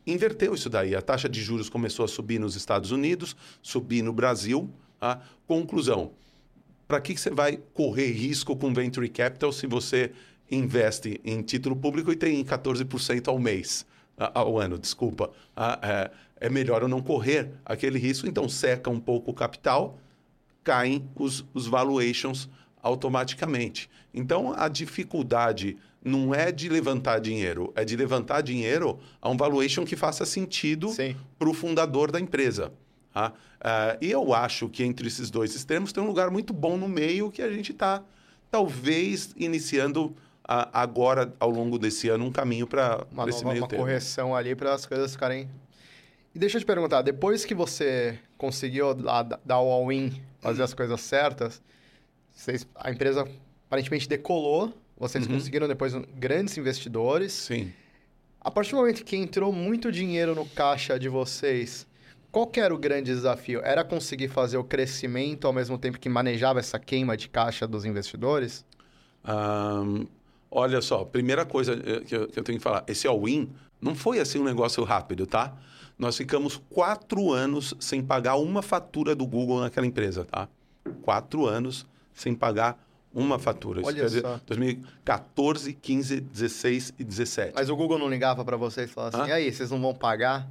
Inverteu 0.05 0.53
isso 0.55 0.69
daí. 0.69 0.95
A 0.95 1.01
taxa 1.01 1.29
de 1.29 1.41
juros 1.41 1.69
começou 1.69 2.03
a 2.05 2.07
subir 2.07 2.39
nos 2.39 2.55
Estados 2.55 2.91
Unidos, 2.91 3.35
subir 3.61 4.01
no 4.01 4.13
Brasil. 4.13 4.69
Tá? 4.99 5.21
Conclusão: 5.47 6.11
para 6.87 6.99
que, 6.99 7.13
que 7.13 7.21
você 7.21 7.29
vai 7.29 7.59
correr 7.73 8.11
risco 8.11 8.55
com 8.55 8.73
venture 8.73 9.07
capital 9.09 9.51
se 9.51 9.67
você 9.67 10.11
investe 10.49 11.21
em 11.23 11.41
título 11.41 11.75
público 11.75 12.11
e 12.11 12.15
tem 12.15 12.43
14% 12.43 13.27
ao 13.27 13.37
mês? 13.37 13.85
ao 14.33 14.59
ano, 14.59 14.77
desculpa. 14.77 15.31
É, 15.81 16.11
é 16.41 16.49
melhor 16.49 16.81
eu 16.81 16.87
não 16.87 17.01
correr 17.01 17.51
aquele 17.65 17.99
risco, 17.99 18.27
então 18.27 18.47
seca 18.47 18.89
um 18.89 18.99
pouco 18.99 19.31
o 19.31 19.33
capital, 19.33 19.97
caem 20.63 21.07
os, 21.15 21.45
os 21.53 21.67
valuations 21.67 22.49
automaticamente. 22.81 23.89
Então, 24.13 24.53
a 24.55 24.67
dificuldade 24.67 25.77
não 26.03 26.33
é 26.33 26.51
de 26.51 26.69
levantar 26.69 27.19
dinheiro, 27.19 27.73
é 27.75 27.83
de 27.83 27.95
levantar 27.95 28.41
dinheiro 28.41 28.99
a 29.21 29.29
um 29.29 29.35
valuation 29.35 29.85
que 29.85 29.95
faça 29.95 30.25
sentido 30.25 30.89
para 31.37 31.49
o 31.49 31.53
fundador 31.53 32.11
da 32.11 32.19
empresa. 32.19 32.71
Tá? 33.13 33.33
Uh, 33.59 33.97
e 33.99 34.09
eu 34.09 34.33
acho 34.33 34.69
que 34.69 34.83
entre 34.83 35.07
esses 35.07 35.29
dois 35.29 35.53
extremos 35.55 35.91
tem 35.91 36.01
um 36.01 36.07
lugar 36.07 36.31
muito 36.31 36.53
bom 36.53 36.77
no 36.77 36.87
meio 36.87 37.29
que 37.29 37.41
a 37.41 37.51
gente 37.51 37.71
está, 37.71 38.01
talvez, 38.49 39.33
iniciando 39.35 40.05
uh, 40.05 40.69
agora, 40.71 41.33
ao 41.39 41.49
longo 41.49 41.77
desse 41.77 42.07
ano, 42.07 42.25
um 42.25 42.31
caminho 42.31 42.65
para 42.65 43.05
esse 43.27 43.43
meio 43.43 43.57
Uma 43.57 43.67
termo. 43.67 43.83
correção 43.83 44.35
ali 44.35 44.55
para 44.55 44.73
as 44.73 44.85
coisas 44.85 45.11
ficarem... 45.11 45.49
E 46.33 46.39
deixa 46.39 46.57
eu 46.57 46.61
te 46.61 46.65
perguntar, 46.65 47.01
depois 47.01 47.43
que 47.43 47.55
você 47.55 48.17
conseguiu 48.37 48.93
dar 48.93 49.59
o 49.59 49.69
all-in, 49.69 50.21
fazer 50.39 50.63
as 50.63 50.73
coisas 50.73 51.01
certas, 51.01 51.61
vocês, 52.39 52.65
a 52.73 52.89
empresa 52.89 53.27
aparentemente 53.67 54.07
decolou, 54.07 54.73
vocês 54.97 55.27
uhum. 55.27 55.33
conseguiram 55.33 55.67
depois 55.67 55.93
grandes 56.15 56.57
investidores. 56.57 57.33
Sim. 57.33 57.73
A 58.39 58.49
partir 58.49 58.71
do 58.71 58.77
momento 58.77 59.03
que 59.03 59.17
entrou 59.17 59.51
muito 59.51 59.91
dinheiro 59.91 60.33
no 60.33 60.45
caixa 60.45 60.97
de 60.97 61.09
vocês, 61.09 61.85
qual 62.31 62.49
era 62.55 62.73
o 62.73 62.77
grande 62.77 63.11
desafio? 63.13 63.59
Era 63.61 63.83
conseguir 63.83 64.29
fazer 64.29 64.57
o 64.57 64.63
crescimento 64.63 65.47
ao 65.47 65.51
mesmo 65.51 65.77
tempo 65.77 65.99
que 65.99 66.07
manejava 66.07 66.59
essa 66.59 66.79
queima 66.79 67.17
de 67.17 67.27
caixa 67.27 67.67
dos 67.67 67.83
investidores? 67.83 68.65
Um, 69.27 70.07
olha 70.49 70.81
só, 70.81 71.03
primeira 71.03 71.45
coisa 71.45 71.73
eh, 71.73 71.99
que 72.05 72.15
eu, 72.15 72.27
que 72.29 72.39
eu 72.39 72.43
tenho 72.43 72.57
que 72.57 72.63
falar, 72.63 72.85
esse 72.87 73.05
all-in 73.05 73.49
não 73.81 73.93
foi 73.93 74.19
assim 74.19 74.39
um 74.39 74.45
negócio 74.45 74.81
rápido, 74.85 75.27
tá? 75.27 75.57
Nós 75.97 76.15
ficamos 76.15 76.61
quatro 76.69 77.33
anos 77.33 77.73
sem 77.81 78.01
pagar 78.01 78.37
uma 78.37 78.61
fatura 78.61 79.13
do 79.13 79.27
Google 79.27 79.59
naquela 79.59 79.85
empresa, 79.85 80.23
tá? 80.23 80.47
Quatro 81.01 81.45
anos 81.45 81.85
sem 82.19 82.35
pagar 82.35 82.83
uma 83.13 83.39
fatura. 83.39 83.81
Olha 83.83 84.05
Isso 84.05 84.21
só. 84.21 84.39
2014, 84.45 85.73
15, 85.73 86.21
16 86.21 86.93
e 86.99 87.03
17. 87.03 87.53
Mas 87.55 87.69
o 87.69 87.75
Google 87.75 87.97
não 87.97 88.09
ligava 88.09 88.45
para 88.45 88.57
vocês 88.57 88.89
e 88.89 88.93
falava 88.93 89.17
assim, 89.17 89.31
Hã? 89.31 89.33
e 89.33 89.37
aí, 89.37 89.53
vocês 89.53 89.71
não 89.71 89.81
vão 89.81 89.93
pagar? 89.93 90.47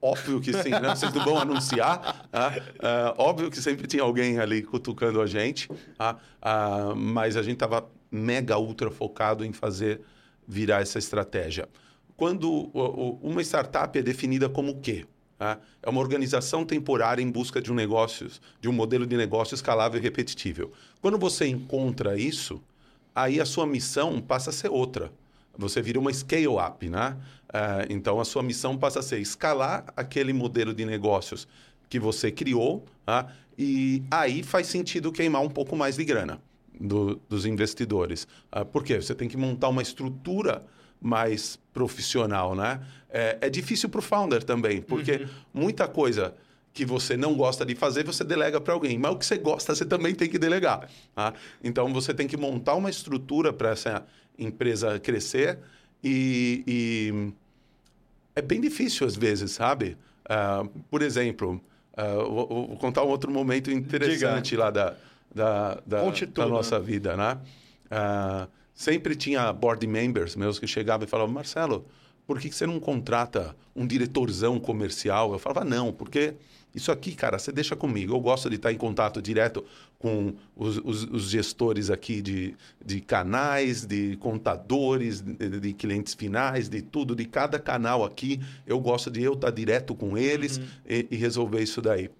Óbvio 0.00 0.40
que 0.40 0.52
sim, 0.52 0.70
né? 0.70 0.94
Vocês 0.94 1.12
não 1.14 1.24
vão 1.24 1.38
anunciar. 1.38 2.28
Tá? 2.30 2.48
Uh, 2.50 3.14
óbvio 3.16 3.50
que 3.50 3.58
sempre 3.58 3.86
tinha 3.86 4.02
alguém 4.02 4.38
ali 4.38 4.62
cutucando 4.62 5.22
a 5.22 5.26
gente. 5.26 5.70
Tá? 5.96 6.16
Uh, 6.42 6.94
mas 6.96 7.36
a 7.36 7.42
gente 7.42 7.54
estava 7.54 7.88
mega 8.10 8.58
ultra 8.58 8.90
focado 8.90 9.44
em 9.44 9.52
fazer 9.52 10.02
virar 10.46 10.82
essa 10.82 10.98
estratégia. 10.98 11.68
Quando 12.16 12.70
uma 13.22 13.40
startup 13.42 13.98
é 13.98 14.02
definida 14.02 14.48
como 14.48 14.72
o 14.72 14.80
quê? 14.80 15.06
Tá? 15.38 15.58
É 15.82 15.90
uma 15.90 16.00
organização 16.00 16.64
temporária 16.64 17.22
em 17.22 17.30
busca 17.30 17.60
de 17.60 17.72
um 17.72 17.74
negócio, 17.74 18.28
de 18.60 18.68
um 18.68 18.72
modelo 18.72 19.06
de 19.06 19.16
negócio 19.16 19.54
escalável 19.54 20.00
e 20.00 20.02
repetível. 20.02 20.70
Quando 21.00 21.18
você 21.18 21.46
encontra 21.46 22.16
isso, 22.16 22.62
aí 23.14 23.40
a 23.40 23.44
sua 23.44 23.66
missão 23.66 24.20
passa 24.20 24.50
a 24.50 24.52
ser 24.52 24.70
outra. 24.70 25.12
Você 25.56 25.80
vira 25.80 25.98
uma 25.98 26.12
scale-up, 26.12 26.88
né? 26.88 27.16
Uh, 27.48 27.86
então, 27.90 28.20
a 28.20 28.24
sua 28.24 28.42
missão 28.42 28.76
passa 28.76 28.98
a 29.00 29.02
ser 29.02 29.20
escalar 29.20 29.84
aquele 29.96 30.32
modelo 30.32 30.74
de 30.74 30.84
negócios 30.84 31.46
que 31.88 32.00
você 32.00 32.32
criou, 32.32 32.84
tá? 33.06 33.32
e 33.56 34.02
aí 34.10 34.42
faz 34.42 34.66
sentido 34.66 35.12
queimar 35.12 35.42
um 35.42 35.48
pouco 35.48 35.76
mais 35.76 35.96
de 35.96 36.04
grana 36.04 36.40
do, 36.80 37.20
dos 37.28 37.46
investidores. 37.46 38.26
Uh, 38.52 38.64
por 38.64 38.82
quê? 38.82 39.00
Você 39.00 39.14
tem 39.14 39.28
que 39.28 39.36
montar 39.36 39.68
uma 39.68 39.82
estrutura 39.82 40.64
mais 41.04 41.58
profissional, 41.74 42.54
né? 42.54 42.80
É, 43.10 43.36
é 43.42 43.50
difícil 43.50 43.90
para 43.90 43.98
o 43.98 44.02
founder 44.02 44.42
também, 44.42 44.80
porque 44.80 45.12
uhum. 45.12 45.28
muita 45.52 45.86
coisa 45.86 46.34
que 46.72 46.84
você 46.84 47.14
não 47.14 47.34
gosta 47.34 47.64
de 47.64 47.74
fazer, 47.74 48.04
você 48.04 48.24
delega 48.24 48.58
para 48.60 48.72
alguém. 48.72 48.98
Mas 48.98 49.12
o 49.12 49.16
que 49.16 49.26
você 49.26 49.36
gosta, 49.36 49.74
você 49.74 49.84
também 49.84 50.14
tem 50.14 50.28
que 50.28 50.38
delegar. 50.38 50.88
Tá? 51.14 51.34
Então, 51.62 51.92
você 51.92 52.12
tem 52.14 52.26
que 52.26 52.36
montar 52.36 52.74
uma 52.74 52.88
estrutura 52.88 53.52
para 53.52 53.70
essa 53.70 54.04
empresa 54.36 54.98
crescer 54.98 55.58
e, 56.02 56.64
e, 56.66 57.32
é 58.34 58.42
bem 58.42 58.60
difícil 58.60 59.06
às 59.06 59.14
vezes, 59.14 59.52
sabe? 59.52 59.96
Uh, 60.24 60.68
por 60.90 61.02
exemplo, 61.02 61.60
uh, 61.96 62.30
vou, 62.30 62.48
vou, 62.48 62.76
contar 62.76 63.04
um 63.04 63.08
outro 63.08 63.30
momento 63.30 63.70
interessante 63.70 64.50
Diga. 64.50 64.64
lá 64.64 64.70
da, 64.70 64.94
da, 65.32 65.74
da, 65.86 66.10
da 66.34 66.46
nossa 66.46 66.80
vida, 66.80 67.16
né? 67.16 67.38
Uh, 67.86 68.48
sempre 68.74 69.14
tinha 69.14 69.52
board 69.52 69.86
members 69.86 70.34
meus 70.36 70.58
que 70.58 70.66
chegavam 70.66 71.06
e 71.06 71.08
falavam, 71.08 71.32
Marcelo, 71.32 71.86
por 72.26 72.40
que, 72.40 72.48
que 72.48 72.54
você 72.54 72.66
não 72.66 72.80
contrata 72.80 73.54
um 73.76 73.86
diretorzão 73.86 74.58
comercial? 74.58 75.32
Eu 75.32 75.38
falava, 75.38 75.64
não, 75.64 75.92
porque 75.92 76.34
isso 76.74 76.90
aqui, 76.90 77.14
cara, 77.14 77.38
você 77.38 77.52
deixa 77.52 77.76
comigo. 77.76 78.14
Eu 78.14 78.20
gosto 78.20 78.50
de 78.50 78.56
estar 78.56 78.72
em 78.72 78.76
contato 78.76 79.22
direto 79.22 79.64
com 79.98 80.34
os, 80.56 80.78
os, 80.78 81.04
os 81.04 81.30
gestores 81.30 81.88
aqui 81.88 82.20
de, 82.20 82.56
de 82.84 83.00
canais, 83.00 83.86
de 83.86 84.16
contadores, 84.16 85.20
de, 85.20 85.60
de, 85.60 85.72
clientes 85.72 86.14
finais, 86.14 86.68
de 86.68 86.82
tudo, 86.82 87.14
de 87.14 87.26
cada 87.26 87.58
canal 87.60 88.04
aqui. 88.04 88.40
Eu 88.66 88.80
gosto 88.80 89.10
de 89.10 89.22
eu 89.22 89.34
estar 89.34 89.50
direto 89.50 89.94
com 89.94 90.18
eles 90.18 90.56
uhum. 90.56 90.64
e, 90.88 91.06
e 91.12 91.16
resolver 91.16 91.62
isso 91.62 91.80
daí. 91.80 92.10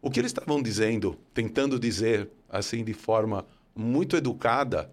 O 0.00 0.10
que 0.10 0.20
eles 0.20 0.30
estavam 0.30 0.62
dizendo, 0.62 1.18
tentando 1.34 1.80
dizer 1.80 2.28
assim 2.48 2.84
de 2.84 2.92
forma 2.92 3.44
muito 3.74 4.16
educada, 4.16 4.88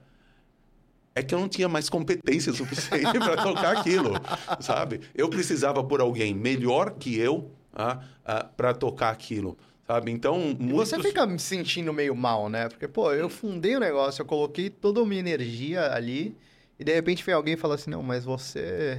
é 1.15 1.21
que 1.21 1.33
eu 1.33 1.39
não 1.39 1.47
tinha 1.47 1.69
mais 1.69 1.89
competência 1.89 2.51
suficiente 2.53 3.19
para 3.19 3.37
tocar 3.41 3.77
aquilo, 3.77 4.13
sabe? 4.59 5.01
Eu 5.13 5.29
precisava 5.29 5.83
por 5.83 6.01
alguém 6.01 6.33
melhor 6.33 6.91
que 6.91 7.17
eu 7.17 7.51
ah, 7.73 7.99
ah, 8.25 8.43
para 8.55 8.73
tocar 8.73 9.09
aquilo. 9.09 9.57
Sabe? 9.85 10.11
Então, 10.11 10.55
muitos... 10.57 10.89
Você 10.89 10.99
fica 11.01 11.25
me 11.25 11.37
sentindo 11.37 11.91
meio 11.91 12.15
mal, 12.15 12.49
né? 12.49 12.69
Porque, 12.69 12.87
pô, 12.87 13.11
eu 13.11 13.29
fundei 13.29 13.75
o 13.75 13.79
negócio, 13.79 14.21
eu 14.21 14.25
coloquei 14.25 14.69
toda 14.69 15.01
a 15.01 15.05
minha 15.05 15.19
energia 15.19 15.93
ali, 15.93 16.37
e 16.79 16.83
de 16.83 16.93
repente 16.93 17.23
vem 17.23 17.35
alguém 17.35 17.55
e 17.55 17.57
fala 17.57 17.75
assim: 17.75 17.89
não, 17.89 18.01
mas 18.01 18.23
você. 18.23 18.97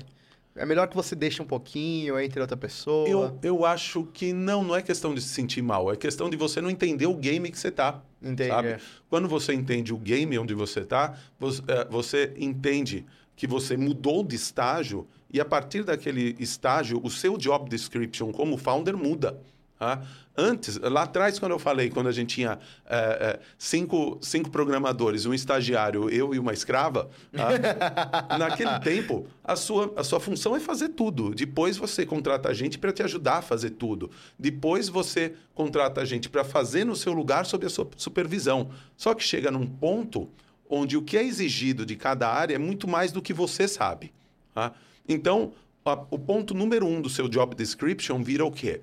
É 0.57 0.65
melhor 0.65 0.87
que 0.87 0.95
você 0.95 1.17
deixe 1.17 1.43
um 1.43 1.45
pouquinho 1.45 2.21
entre 2.21 2.41
outra 2.41 2.57
pessoa. 2.57 3.09
Eu, 3.09 3.39
eu 3.43 3.65
acho 3.65 4.05
que 4.13 4.33
não, 4.33 4.63
não 4.63 4.77
é 4.77 4.83
questão 4.83 5.13
de 5.13 5.21
se 5.21 5.29
sentir 5.29 5.63
mal, 5.63 5.93
é 5.93 5.97
questão 5.97 6.31
de 6.31 6.37
você 6.37 6.61
não 6.61 6.71
entender 6.71 7.07
o 7.07 7.15
game 7.15 7.51
que 7.51 7.59
você 7.59 7.73
tá. 7.73 8.01
Entendi. 8.25 8.51
Sabe? 8.51 8.77
Quando 9.09 9.29
você 9.29 9.53
entende 9.53 9.93
o 9.93 9.99
game 9.99 10.39
onde 10.39 10.55
você 10.55 10.85
tá, 10.85 11.19
você, 11.39 11.63
é, 11.69 11.85
você 11.91 12.35
entende 12.37 13.05
que 13.37 13.47
você 13.47 13.77
mudou 13.77 14.25
de 14.25 14.37
estágio 14.37 15.07
e 15.33 15.41
a 15.41 15.45
partir 15.45 15.83
daquele 15.83 16.37
estágio, 16.39 17.01
o 17.03 17.11
seu 17.11 17.37
job 17.37 17.69
description 17.69 18.31
como 18.33 18.57
founder 18.57 18.97
muda. 18.97 19.41
Tá? 19.79 20.03
Antes, 20.37 20.77
lá 20.79 21.03
atrás, 21.03 21.39
quando 21.39 21.53
eu 21.53 21.59
falei, 21.59 21.91
quando 21.91 22.09
a 22.09 22.13
gente 22.13 22.37
tinha 22.37 22.59
é, 22.87 22.97
é, 22.97 23.41
cinco, 23.59 24.19
cinco 24.21 24.51
programadores, 24.51 25.27
um 25.27 25.35
estagiário, 25.35 26.09
eu 26.11 26.35
e 26.35 26.39
uma 26.39 26.53
escrava, 26.53 27.11
tá? 27.33 28.39
naquele 28.39 28.79
tempo, 28.81 29.27
a 29.43 29.57
sua, 29.57 29.93
a 29.97 30.05
sua 30.05 30.21
função 30.21 30.57
é 30.57 30.61
fazer 30.61 30.91
tudo. 30.91 31.35
Depois 31.35 31.77
você 31.77 32.07
contrata 32.07 32.49
a 32.49 32.55
gente 32.55 32.79
para 32.79 32.93
te 32.93 33.03
ajudar 33.03 33.39
a 33.39 33.43
fazer 33.43 33.71
tudo. 33.71 34.11
Depois 34.39 34.89
você 34.89 35.35
contrata 35.55 36.01
a 36.01 36.05
gente 36.05 36.29
para 36.29 36.45
fazer 36.45 36.85
no 36.85 36.97
seu 36.97 37.13
lugar 37.13 37.45
sob 37.45 37.67
a 37.67 37.71
sua 37.71 37.89
supervisão. 37.97 38.71
Só 38.97 39.13
que 39.13 39.23
chega 39.23 39.51
num 39.51 39.67
ponto 39.67 40.29
onde 40.69 40.97
o 40.97 41.03
que 41.03 41.17
é 41.17 41.23
exigido 41.23 41.85
de 41.85 41.95
cada 41.95 42.29
área 42.29 42.55
é 42.55 42.59
muito 42.59 42.89
mais 42.89 43.13
do 43.13 43.21
que 43.21 43.33
você 43.33 43.69
sabe. 43.69 44.13
Tá? 44.55 44.73
Então, 45.09 45.53
a, 45.85 45.93
o 46.11 46.19
ponto 46.19 46.55
número 46.55 46.87
um 46.87 47.01
do 47.01 47.11
seu 47.11 47.29
job 47.29 47.55
description 47.55 48.23
vira 48.23 48.45
o 48.45 48.51
quê? 48.51 48.81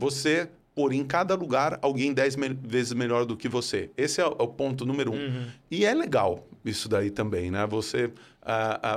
Você 0.00 0.48
pôr 0.74 0.94
em 0.94 1.04
cada 1.04 1.34
lugar 1.34 1.78
alguém 1.82 2.14
dez 2.14 2.36
me 2.36 2.48
vezes 2.48 2.94
melhor 2.94 3.26
do 3.26 3.36
que 3.36 3.48
você. 3.48 3.90
Esse 3.98 4.22
é 4.22 4.26
o, 4.26 4.30
é 4.30 4.42
o 4.42 4.48
ponto 4.48 4.86
número 4.86 5.12
um. 5.12 5.16
Uhum. 5.16 5.46
E 5.70 5.84
é 5.84 5.92
legal 5.92 6.48
isso 6.64 6.88
daí 6.88 7.10
também, 7.10 7.50
né? 7.50 7.66
Você 7.66 8.10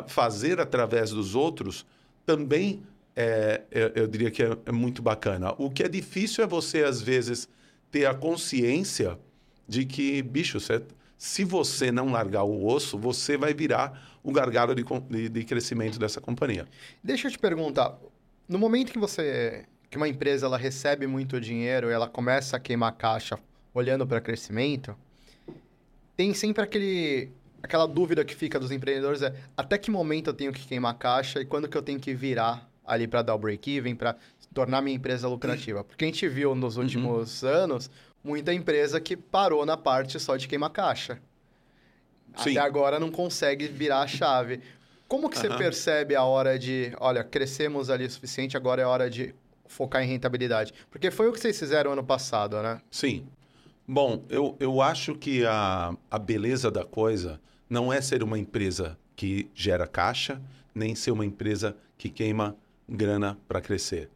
fazer 0.07 0.61
através 0.61 1.09
dos 1.11 1.35
outros 1.35 1.85
também 2.25 2.81
é, 3.15 3.63
eu, 3.69 3.89
eu 3.95 4.07
diria 4.07 4.31
que 4.31 4.41
é, 4.41 4.57
é 4.65 4.71
muito 4.71 5.01
bacana. 5.01 5.53
O 5.57 5.69
que 5.69 5.83
é 5.83 5.89
difícil 5.89 6.41
é 6.41 6.47
você, 6.47 6.83
às 6.83 7.01
vezes, 7.01 7.49
ter 7.91 8.05
a 8.05 8.13
consciência 8.13 9.19
de 9.67 9.85
que, 9.85 10.21
bicho, 10.21 10.59
você 10.59 10.81
se 11.17 11.43
você 11.43 11.91
não 11.91 12.11
largar 12.11 12.43
o 12.43 12.65
osso, 12.65 12.97
você 12.97 13.37
vai 13.37 13.53
virar 13.53 14.17
o 14.23 14.31
gargalo 14.31 14.73
de, 14.73 14.83
de, 15.09 15.29
de, 15.29 15.43
crescimento 15.45 15.97
dessa 15.97 16.19
companhia. 16.19 16.67
Deixa 17.01 17.27
eu 17.27 17.31
te 17.31 17.39
perguntar, 17.39 17.97
no 18.47 18.59
momento 18.59 18.91
que 18.91 18.99
você 18.99 19.65
que 19.93 19.97
uma 19.97 20.07
empresa 20.07 20.47
ela 20.47 20.57
recebe 20.57 21.05
muito 21.05 21.39
dinheiro 21.39 21.87
e 21.87 21.93
ela 21.93 22.07
começa 22.07 22.57
a 22.57 22.59
queimar 22.59 22.93
caixa 22.93 23.37
olhando 23.75 24.07
para 24.07 24.19
crescimento, 24.19 24.97
tem 26.17 26.33
sempre 26.33 26.63
aquele 26.63 27.31
aquela 27.61 27.85
dúvida 27.85 28.25
que 28.25 28.33
fica 28.33 28.59
dos 28.59 28.71
empreendedores 28.71 29.21
é 29.21 29.35
até 29.55 29.77
que 29.77 29.91
momento 29.91 30.31
eu 30.31 30.33
tenho 30.33 30.51
que 30.51 30.65
queimar 30.65 30.95
caixa 30.95 31.39
e 31.41 31.45
quando 31.45 31.67
que 31.69 31.77
eu 31.77 31.81
tenho 31.83 31.99
que 31.99 32.11
virar 32.11 32.67
ali 32.83 33.07
para 33.07 33.21
dar 33.21 33.35
o 33.35 33.37
break-even, 33.37 33.95
para 33.95 34.15
tornar 34.51 34.81
minha 34.81 34.95
empresa 34.95 35.27
lucrativa. 35.27 35.83
Porque 35.83 36.03
a 36.03 36.07
gente 36.07 36.27
viu 36.27 36.55
nos 36.55 36.75
últimos 36.75 37.43
uhum. 37.43 37.49
anos 37.49 37.91
muita 38.23 38.51
empresa 38.51 38.99
que 38.99 39.15
parou 39.15 39.63
na 39.63 39.77
parte 39.77 40.19
só 40.19 40.35
de 40.35 40.47
queimar 40.47 40.71
caixa. 40.71 41.21
Sim. 42.37 42.57
Até 42.57 42.59
agora 42.61 42.99
não 42.99 43.11
consegue 43.11 43.67
virar 43.67 44.01
a 44.01 44.07
chave. 44.07 44.59
Como 45.07 45.29
que 45.29 45.37
uhum. 45.37 45.43
você 45.43 45.49
percebe 45.55 46.15
a 46.15 46.23
hora 46.23 46.57
de, 46.57 46.91
olha, 46.99 47.23
crescemos 47.23 47.91
ali 47.91 48.05
o 48.05 48.09
suficiente, 48.09 48.57
agora 48.57 48.81
é 48.81 48.85
hora 48.85 49.07
de 49.07 49.35
focar 49.65 50.03
em 50.03 50.07
rentabilidade? 50.07 50.73
Porque 50.89 51.11
foi 51.11 51.27
o 51.27 51.33
que 51.33 51.39
vocês 51.39 51.57
fizeram 51.57 51.93
ano 51.93 52.03
passado, 52.03 52.61
né? 52.61 52.81
Sim. 52.91 53.25
Bom, 53.87 54.23
eu, 54.29 54.55
eu 54.59 54.81
acho 54.81 55.15
que 55.15 55.45
a, 55.45 55.95
a 56.09 56.17
beleza 56.17 56.71
da 56.71 56.85
coisa 56.85 57.39
não 57.69 57.91
é 57.91 58.01
ser 58.01 58.23
uma 58.23 58.39
empresa 58.39 58.97
que 59.15 59.49
gera 59.53 59.87
caixa, 59.87 60.41
nem 60.73 60.95
ser 60.95 61.11
uma 61.11 61.25
empresa 61.25 61.75
que 61.97 62.09
queima 62.09 62.55
grana 62.87 63.37
para 63.47 63.61
crescer. 63.61 64.09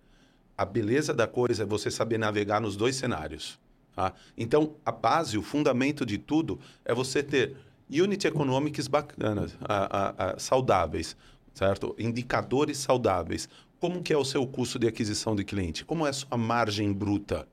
A 0.57 0.65
beleza 0.65 1.13
da 1.13 1.27
coisa 1.27 1.63
é 1.63 1.65
você 1.65 1.91
saber 1.91 2.17
navegar 2.17 2.59
nos 2.59 2.75
dois 2.75 2.95
cenários. 2.95 3.59
Tá? 3.95 4.13
Então, 4.37 4.75
a 4.85 4.91
base, 4.91 5.37
o 5.37 5.41
fundamento 5.41 6.05
de 6.05 6.17
tudo 6.17 6.59
é 6.85 6.93
você 6.93 7.21
ter 7.21 7.57
unit 7.89 8.27
economics 8.27 8.87
bacanas, 8.87 9.57
a, 9.61 9.97
a, 9.97 10.31
a, 10.31 10.39
saudáveis, 10.39 11.15
certo? 11.53 11.95
Indicadores 11.97 12.77
saudáveis. 12.77 13.49
Como 13.79 14.01
que 14.01 14.11
é 14.11 14.17
o 14.17 14.25
seu 14.25 14.45
custo 14.47 14.79
de 14.79 14.87
aquisição 14.87 15.35
de 15.35 15.43
cliente? 15.43 15.85
Como 15.85 16.05
é 16.05 16.09
a 16.09 16.13
sua 16.13 16.37
margem 16.37 16.91
bruta? 16.91 17.47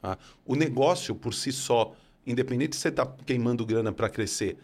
Tá? 0.00 0.16
O 0.44 0.54
negócio 0.54 1.14
por 1.14 1.34
si 1.34 1.52
só, 1.52 1.94
independente 2.26 2.76
se 2.76 2.82
você 2.82 2.88
está 2.88 3.06
queimando 3.26 3.66
grana 3.66 3.92
para 3.92 4.08
crescer, 4.08 4.56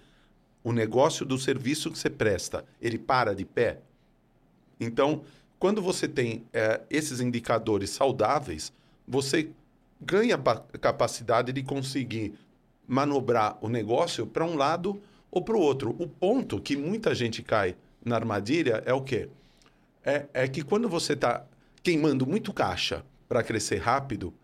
o 0.65 0.73
negócio 0.73 1.27
do 1.27 1.39
serviço 1.39 1.91
que 1.91 1.99
você 1.99 2.09
presta, 2.09 2.65
ele 2.81 2.99
para 2.99 3.35
de 3.35 3.45
pé? 3.45 3.81
Então, 4.81 5.23
quando 5.59 5.83
você 5.83 6.09
tem 6.09 6.45
é, 6.53 6.81
esses 6.89 7.21
indicadores 7.21 7.91
saudáveis, 7.91 8.73
você 9.07 9.51
ganha 10.01 10.39
capacidade 10.81 11.53
de 11.53 11.63
conseguir 11.63 12.35
manobrar 12.87 13.59
o 13.61 13.69
negócio 13.69 14.27
para 14.27 14.45
um 14.45 14.57
lado 14.57 15.01
ou 15.31 15.43
para 15.43 15.57
o 15.57 15.61
outro. 15.61 15.95
O 15.99 16.09
ponto 16.09 16.61
que 16.61 16.77
muita 16.77 17.15
gente 17.15 17.43
cai 17.43 17.77
na 18.05 18.17
armadilha 18.17 18.83
é 18.85 18.93
o 18.93 19.03
quê? 19.03 19.29
É, 20.05 20.27
é 20.35 20.49
que 20.49 20.63
quando 20.63 20.89
você 20.89 21.13
está 21.13 21.45
queimando 21.83 22.27
muito 22.27 22.53
caixa 22.53 23.05
para 23.29 23.43
crescer 23.43 23.79
rápido, 23.79 24.35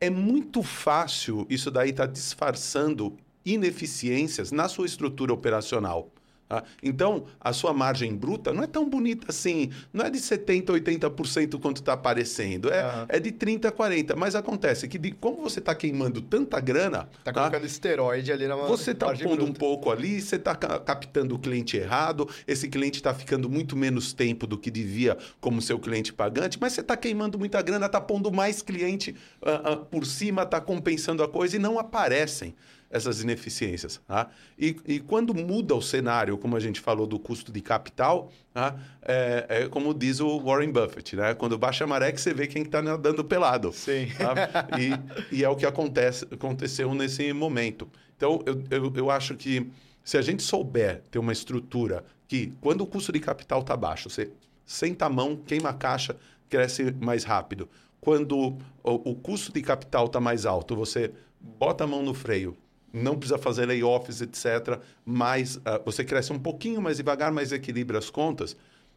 é 0.00 0.10
muito 0.10 0.62
fácil 0.62 1.46
isso 1.48 1.70
daí 1.70 1.90
estar 1.90 2.06
tá 2.06 2.12
disfarçando 2.12 3.16
ineficiências 3.44 4.52
na 4.52 4.68
sua 4.68 4.86
estrutura 4.86 5.32
operacional. 5.32 6.10
Tá? 6.52 6.64
Então, 6.82 7.24
a 7.40 7.50
sua 7.54 7.72
margem 7.72 8.14
bruta 8.14 8.52
não 8.52 8.62
é 8.62 8.66
tão 8.66 8.86
bonita 8.86 9.28
assim. 9.30 9.70
Não 9.90 10.04
é 10.04 10.10
de 10.10 10.18
70%, 10.18 10.66
80% 10.66 11.58
quanto 11.58 11.78
está 11.78 11.94
aparecendo. 11.94 12.70
É, 12.70 12.82
Aham. 12.82 13.06
é 13.08 13.18
de 13.18 13.32
30%, 13.32 13.72
40%. 13.72 14.14
Mas 14.16 14.34
acontece 14.34 14.86
que, 14.86 14.98
de, 14.98 15.12
como 15.12 15.40
você 15.40 15.60
está 15.60 15.74
queimando 15.74 16.20
tanta 16.20 16.60
grana, 16.60 17.08
Tá 17.24 17.32
tá? 17.32 17.40
colocando 17.40 17.64
esteroide 17.64 18.30
ali 18.30 18.46
na 18.46 18.54
Você 18.56 18.90
está 18.90 19.06
pondo 19.14 19.44
um 19.44 19.46
bruta. 19.46 19.58
pouco 19.58 19.90
ali, 19.90 20.20
você 20.20 20.36
está 20.36 20.54
captando 20.54 21.34
o 21.34 21.38
cliente 21.38 21.78
errado, 21.78 22.28
esse 22.46 22.68
cliente 22.68 22.96
está 22.96 23.14
ficando 23.14 23.48
muito 23.48 23.74
menos 23.74 24.12
tempo 24.12 24.46
do 24.46 24.58
que 24.58 24.70
devia 24.70 25.16
como 25.40 25.62
seu 25.62 25.78
cliente 25.78 26.12
pagante, 26.12 26.58
mas 26.60 26.74
você 26.74 26.82
está 26.82 26.98
queimando 26.98 27.38
muita 27.38 27.62
grana, 27.62 27.86
está 27.86 28.00
pondo 28.00 28.30
mais 28.30 28.60
cliente 28.60 29.16
ah, 29.42 29.62
ah, 29.72 29.76
por 29.76 30.04
cima, 30.04 30.42
está 30.42 30.60
compensando 30.60 31.22
a 31.22 31.28
coisa 31.28 31.56
e 31.56 31.58
não 31.58 31.78
aparecem 31.78 32.54
essas 32.92 33.22
ineficiências. 33.22 34.00
Tá? 34.06 34.28
E, 34.58 34.76
e 34.86 35.00
quando 35.00 35.34
muda 35.34 35.74
o 35.74 35.80
cenário, 35.80 36.36
como 36.36 36.56
a 36.56 36.60
gente 36.60 36.78
falou 36.78 37.06
do 37.06 37.18
custo 37.18 37.50
de 37.50 37.60
capital, 37.62 38.30
tá? 38.52 38.76
é, 39.00 39.46
é 39.48 39.68
como 39.68 39.94
diz 39.94 40.20
o 40.20 40.38
Warren 40.38 40.70
Buffett, 40.70 41.16
né? 41.16 41.34
quando 41.34 41.58
baixa 41.58 41.84
a 41.84 41.86
maré 41.86 42.12
que 42.12 42.20
você 42.20 42.34
vê 42.34 42.46
quem 42.46 42.62
está 42.62 42.82
nadando 42.82 43.24
pelado. 43.24 43.72
Sim. 43.72 44.08
Tá? 44.16 44.34
E, 44.78 45.36
e 45.38 45.42
é 45.42 45.48
o 45.48 45.56
que 45.56 45.64
acontece, 45.64 46.26
aconteceu 46.30 46.94
nesse 46.94 47.32
momento. 47.32 47.88
Então, 48.16 48.40
eu, 48.46 48.62
eu, 48.70 48.92
eu 48.94 49.10
acho 49.10 49.34
que 49.34 49.66
se 50.04 50.18
a 50.18 50.22
gente 50.22 50.42
souber 50.42 51.02
ter 51.10 51.18
uma 51.18 51.32
estrutura 51.32 52.04
que, 52.28 52.52
quando 52.60 52.82
o 52.82 52.86
custo 52.86 53.10
de 53.10 53.20
capital 53.20 53.60
está 53.60 53.76
baixo, 53.76 54.10
você 54.10 54.30
senta 54.64 55.06
a 55.06 55.08
mão, 55.08 55.36
queima 55.36 55.70
a 55.70 55.74
caixa, 55.74 56.16
cresce 56.48 56.92
mais 57.00 57.24
rápido. 57.24 57.68
Quando 58.00 58.58
o, 58.82 59.10
o 59.10 59.14
custo 59.14 59.52
de 59.52 59.62
capital 59.62 60.06
está 60.06 60.20
mais 60.20 60.44
alto, 60.44 60.76
você 60.76 61.12
bota 61.40 61.84
a 61.84 61.86
mão 61.86 62.02
no 62.02 62.14
freio, 62.14 62.56
não 62.92 63.16
precisa 63.18 63.38
fazer 63.38 63.66
layoffs, 63.66 64.20
etc. 64.20 64.80
Mas 65.04 65.60
ah, 65.64 65.80
você 65.84 66.04
cresce 66.04 66.32
um 66.32 66.38
pouquinho 66.38 66.80
mais 66.82 66.96
devagar, 66.98 67.32
mas 67.32 67.52
equilibra 67.52 67.98
as 67.98 68.10
contas. 68.10 68.56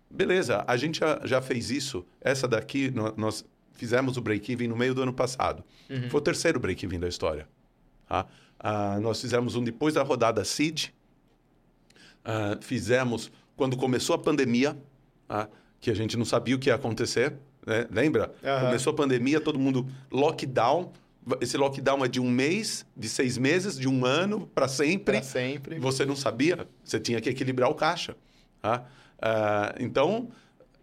Beleza, 0.09 0.63
a 0.67 0.77
gente 0.77 0.99
já, 0.99 1.19
já 1.23 1.41
fez 1.41 1.71
isso. 1.71 2.05
Essa 2.21 2.47
daqui, 2.47 2.91
nó- 2.91 3.13
nós 3.17 3.45
fizemos 3.73 4.17
o 4.17 4.21
break-even 4.21 4.67
no 4.67 4.75
meio 4.75 4.93
do 4.93 5.01
ano 5.01 5.13
passado. 5.13 5.63
Foi 6.09 6.19
o 6.19 6.23
terceiro 6.23 6.59
break-even 6.59 6.99
da 6.99 7.07
história. 7.07 7.47
tá? 8.07 8.25
Ah, 8.59 8.99
nós 9.01 9.19
fizemos 9.21 9.55
um 9.55 9.63
depois 9.63 9.93
da 9.93 10.03
rodada 10.03 10.43
seed. 10.45 10.87
Ah, 12.23 12.57
fizemos 12.61 13.31
quando 13.55 13.77
começou 13.77 14.15
a 14.15 14.19
pandemia, 14.19 14.77
tá? 15.27 15.47
que 15.79 15.89
a 15.91 15.93
gente 15.93 16.17
não 16.17 16.25
sabia 16.25 16.55
o 16.55 16.59
que 16.59 16.69
ia 16.69 16.75
acontecer. 16.75 17.33
né? 17.65 17.87
Lembra? 17.91 18.33
Aham. 18.43 18.65
Começou 18.67 18.91
a 18.93 18.95
pandemia, 18.95 19.39
todo 19.39 19.59
mundo 19.59 19.87
lockdown. 20.11 20.91
Esse 21.41 21.57
lockdown 21.57 22.05
é 22.05 22.07
de 22.07 22.19
um 22.19 22.29
mês, 22.29 22.85
de 22.95 23.09
seis 23.09 23.37
meses, 23.37 23.79
de 23.79 23.87
um 23.87 24.05
ano, 24.05 24.47
para 24.53 24.67
sempre. 24.67 25.17
Pra 25.17 25.23
sempre. 25.23 25.79
Você 25.79 26.05
não 26.05 26.15
sabia, 26.15 26.67
você 26.83 26.99
tinha 26.99 27.19
que 27.19 27.29
equilibrar 27.29 27.69
o 27.69 27.73
caixa. 27.75 28.15
tá? 28.61 28.85
Ah, 29.21 29.73
então, 29.79 30.29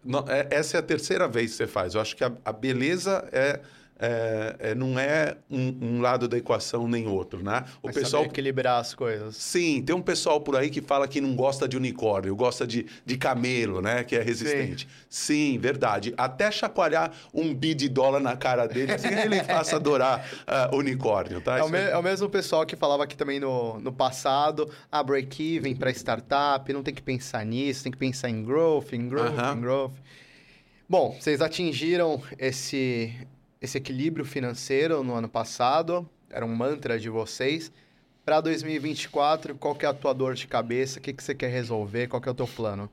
no- 0.03 0.25
é- 0.27 0.47
essa 0.51 0.77
é 0.77 0.79
a 0.79 0.83
terceira 0.83 1.27
vez 1.27 1.51
que 1.51 1.57
você 1.57 1.67
faz. 1.67 1.95
Eu 1.95 2.01
acho 2.01 2.15
que 2.15 2.23
a, 2.23 2.31
a 2.43 2.51
beleza 2.51 3.27
é, 3.31 3.61
é- 3.99 4.55
é- 4.59 4.75
não 4.75 4.97
é 4.99 5.35
um, 5.49 5.77
um 5.81 6.01
lado 6.01 6.27
da 6.27 6.37
equação 6.37 6.87
nem 6.87 7.07
outro. 7.07 7.43
Né? 7.43 7.63
O 7.81 7.87
Mas 7.87 7.95
pessoal 7.95 8.23
equilibrar 8.25 8.79
as 8.79 8.93
coisas. 8.93 9.35
Sim, 9.37 9.81
tem 9.81 9.95
um 9.95 10.01
pessoal 10.01 10.41
por 10.41 10.55
aí 10.55 10.69
que 10.69 10.81
fala 10.81 11.07
que 11.07 11.19
não 11.21 11.35
gosta 11.35 11.67
de 11.67 11.77
unicórnio, 11.77 12.35
gosta 12.35 12.65
de, 12.67 12.85
de 13.05 13.17
camelo, 13.17 13.81
né? 13.81 14.03
Que 14.03 14.15
é 14.15 14.21
resistente. 14.21 14.87
Sim, 15.09 15.57
verdade. 15.57 16.13
Até 16.17 16.51
chacoalhar 16.51 17.11
um 17.33 17.53
bi 17.53 17.73
de 17.73 17.87
dólar 17.89 18.19
na 18.19 18.35
cara 18.35 18.67
dele, 18.67 18.95
que 18.97 19.07
ele 19.07 19.43
faça 19.43 19.75
adorar 19.75 20.25
ah, 20.47 20.69
unicórnio, 20.73 21.39
tá? 21.41 21.57
É 21.57 21.63
o, 21.63 21.69
me- 21.69 21.77
é 21.77 21.97
o 21.97 22.03
mesmo 22.03 22.29
pessoal 22.29 22.65
que 22.65 22.75
falava 22.75 23.03
aqui 23.03 23.15
também 23.15 23.39
no, 23.39 23.79
no 23.79 23.91
passado, 23.91 24.69
ah, 24.91 25.01
break-even 25.03 25.75
para 25.75 25.89
startup, 25.91 26.71
não 26.73 26.83
tem 26.83 26.93
que 26.93 27.01
pensar 27.01 27.45
nisso, 27.45 27.83
tem 27.83 27.91
que 27.91 27.97
pensar 27.97 28.29
em 28.29 28.43
growth, 28.43 28.93
em 28.93 29.07
growth, 29.07 29.37
Aham. 29.37 29.55
em 29.57 29.61
growth. 29.61 29.93
Bom, 30.89 31.15
vocês 31.19 31.41
atingiram 31.41 32.21
esse, 32.37 33.13
esse 33.63 33.77
equilíbrio 33.77 34.25
financeiro 34.25 35.01
no 35.05 35.15
ano 35.15 35.29
passado, 35.29 36.07
era 36.29 36.45
um 36.45 36.53
mantra 36.53 36.99
de 36.99 37.09
vocês. 37.09 37.71
Para 38.25 38.41
2024, 38.41 39.55
qual 39.55 39.73
que 39.73 39.85
é 39.85 39.89
a 39.89 39.93
tua 39.93 40.13
dor 40.13 40.33
de 40.33 40.45
cabeça? 40.45 40.99
O 40.99 41.01
que, 41.01 41.13
que 41.13 41.23
você 41.23 41.33
quer 41.33 41.47
resolver? 41.47 42.07
Qual 42.07 42.21
que 42.21 42.27
é 42.27 42.31
o 42.33 42.35
teu 42.35 42.45
plano? 42.45 42.89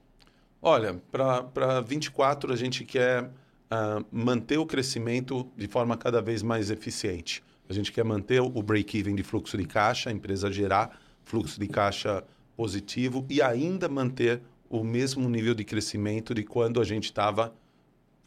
Olha, 0.63 1.03
para 1.11 1.81
24 1.81 2.53
a 2.53 2.57
gente 2.57 2.85
quer 2.85 3.29
ah, 3.69 4.01
manter 4.13 4.59
o 4.59 4.67
crescimento 4.67 5.51
de 5.57 5.67
forma 5.67 5.97
cada 5.97 6.23
vez 6.23 6.41
mais 6.41 6.71
eficiente. 6.71 7.43
A 7.69 7.73
gente 7.73 7.91
quer 7.91 8.05
manter 8.05 8.41
o 8.41 8.63
break-even 8.63 9.17
de 9.17 9.25
fluxo 9.25 9.59
de 9.59 9.65
caixa, 9.65 10.09
a 10.09 10.13
empresa 10.13 10.53
gerar 10.53 11.01
fluxo 11.25 11.59
de 11.59 11.67
caixa 11.67 12.23
positivo 12.57 13.27
e 13.29 13.43
ainda 13.43 13.89
manter 13.89 14.41
o 14.69 14.85
mesmo 14.85 15.29
nível 15.29 15.55
de 15.55 15.65
crescimento 15.65 16.33
de 16.33 16.45
quando 16.45 16.81
a 16.81 16.85
gente 16.85 17.07
estava 17.07 17.53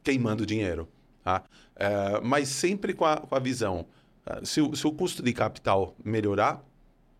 queimando 0.03 0.45
dinheiro. 0.45 0.89
Tá? 1.23 1.43
Eh, 1.77 2.19
mas 2.23 2.49
sempre 2.49 2.93
com 2.93 3.05
a, 3.05 3.17
com 3.17 3.33
a 3.35 3.39
visão, 3.39 3.85
ah, 4.25 4.41
se, 4.43 4.59
o, 4.61 4.75
se 4.75 4.85
o 4.85 4.91
custo 4.91 5.23
de 5.23 5.31
capital 5.33 5.95
melhorar, 6.03 6.61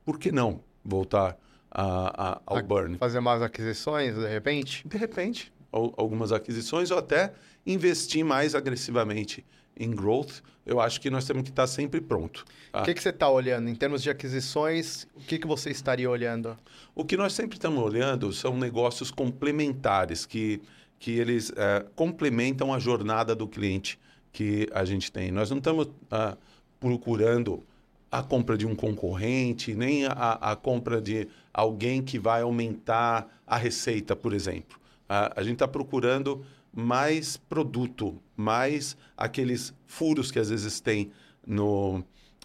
por 0.06 0.20
que 0.20 0.32
não 0.32 0.60
voltar 0.84 1.38
a- 1.72 2.32
a- 2.34 2.42
ao 2.46 2.58
A- 2.58 2.62
burn? 2.64 2.98
Fazer 2.98 3.20
mais 3.22 3.42
aquisições, 3.42 4.16
de 4.16 4.28
repente? 4.28 4.86
de 4.88 4.98
repente, 4.98 5.52
al- 5.72 5.94
algumas 5.98 6.32
aquisições 6.32 6.92
ou 6.92 6.98
até 6.98 7.34
investir 7.66 8.24
mais 8.26 8.54
agressivamente 8.56 9.46
em 9.76 9.90
growth, 9.90 10.42
eu 10.66 10.80
acho 10.80 11.00
que 11.02 11.10
nós 11.10 11.26
temos 11.26 11.44
que 11.44 11.50
estar 11.50 11.66
sempre 11.66 12.00
pronto. 12.02 12.46
tá? 12.72 12.82
O 12.82 12.86
que, 12.86 12.94
que 12.94 13.02
você 13.02 13.10
está 13.10 13.30
olhando? 13.30 13.70
Em 13.70 13.76
termos 13.76 14.04
de 14.04 14.10
aquisições, 14.10 15.08
o 15.16 15.20
que, 15.22 15.40
que 15.40 15.48
você 15.48 15.72
estaria 15.72 16.10
olhando? 16.10 16.56
O 16.94 17.04
que 17.04 17.18
nós 17.18 17.34
sempre 17.34 17.58
estamos 17.58 17.82
olhando 17.84 18.32
são 18.34 18.56
negócios 18.58 19.10
complementares, 19.10 20.26
que, 20.26 20.62
que 21.04 21.20
eles 21.20 21.52
eh, 21.58 21.86
complementam 21.98 22.74
a 22.74 22.80
jornada 22.80 23.36
do 23.36 23.46
cliente 23.46 24.00
que 24.32 24.70
a 24.72 24.86
gente 24.86 25.12
tem. 25.12 25.34
Nós 25.34 25.50
não 25.50 25.58
estamos 25.58 25.90
ah, 26.10 26.38
procurando 26.80 27.62
a 28.10 28.24
compra 28.24 28.58
de 28.58 28.66
um 28.66 28.74
concorrente, 28.74 29.76
nem 29.76 30.06
a, 30.06 30.12
a 30.14 30.56
compra 30.56 31.02
de 31.02 31.28
alguém 31.54 32.02
que 32.02 32.18
vai 32.18 32.42
aumentar 32.42 33.28
a 33.46 33.58
receita, 33.58 34.16
por 34.16 34.32
exemplo. 34.32 34.80
A 35.10 35.44
gente 35.44 35.56
está 35.56 35.68
procurando 35.68 36.46
mais 36.74 37.36
produto, 37.36 38.18
mais 38.38 38.96
aqueles 39.18 39.74
furos 39.86 40.32
que 40.32 40.40
às 40.40 40.50
vezes 40.50 40.80
tem 40.80 41.12
no, 41.46 42.02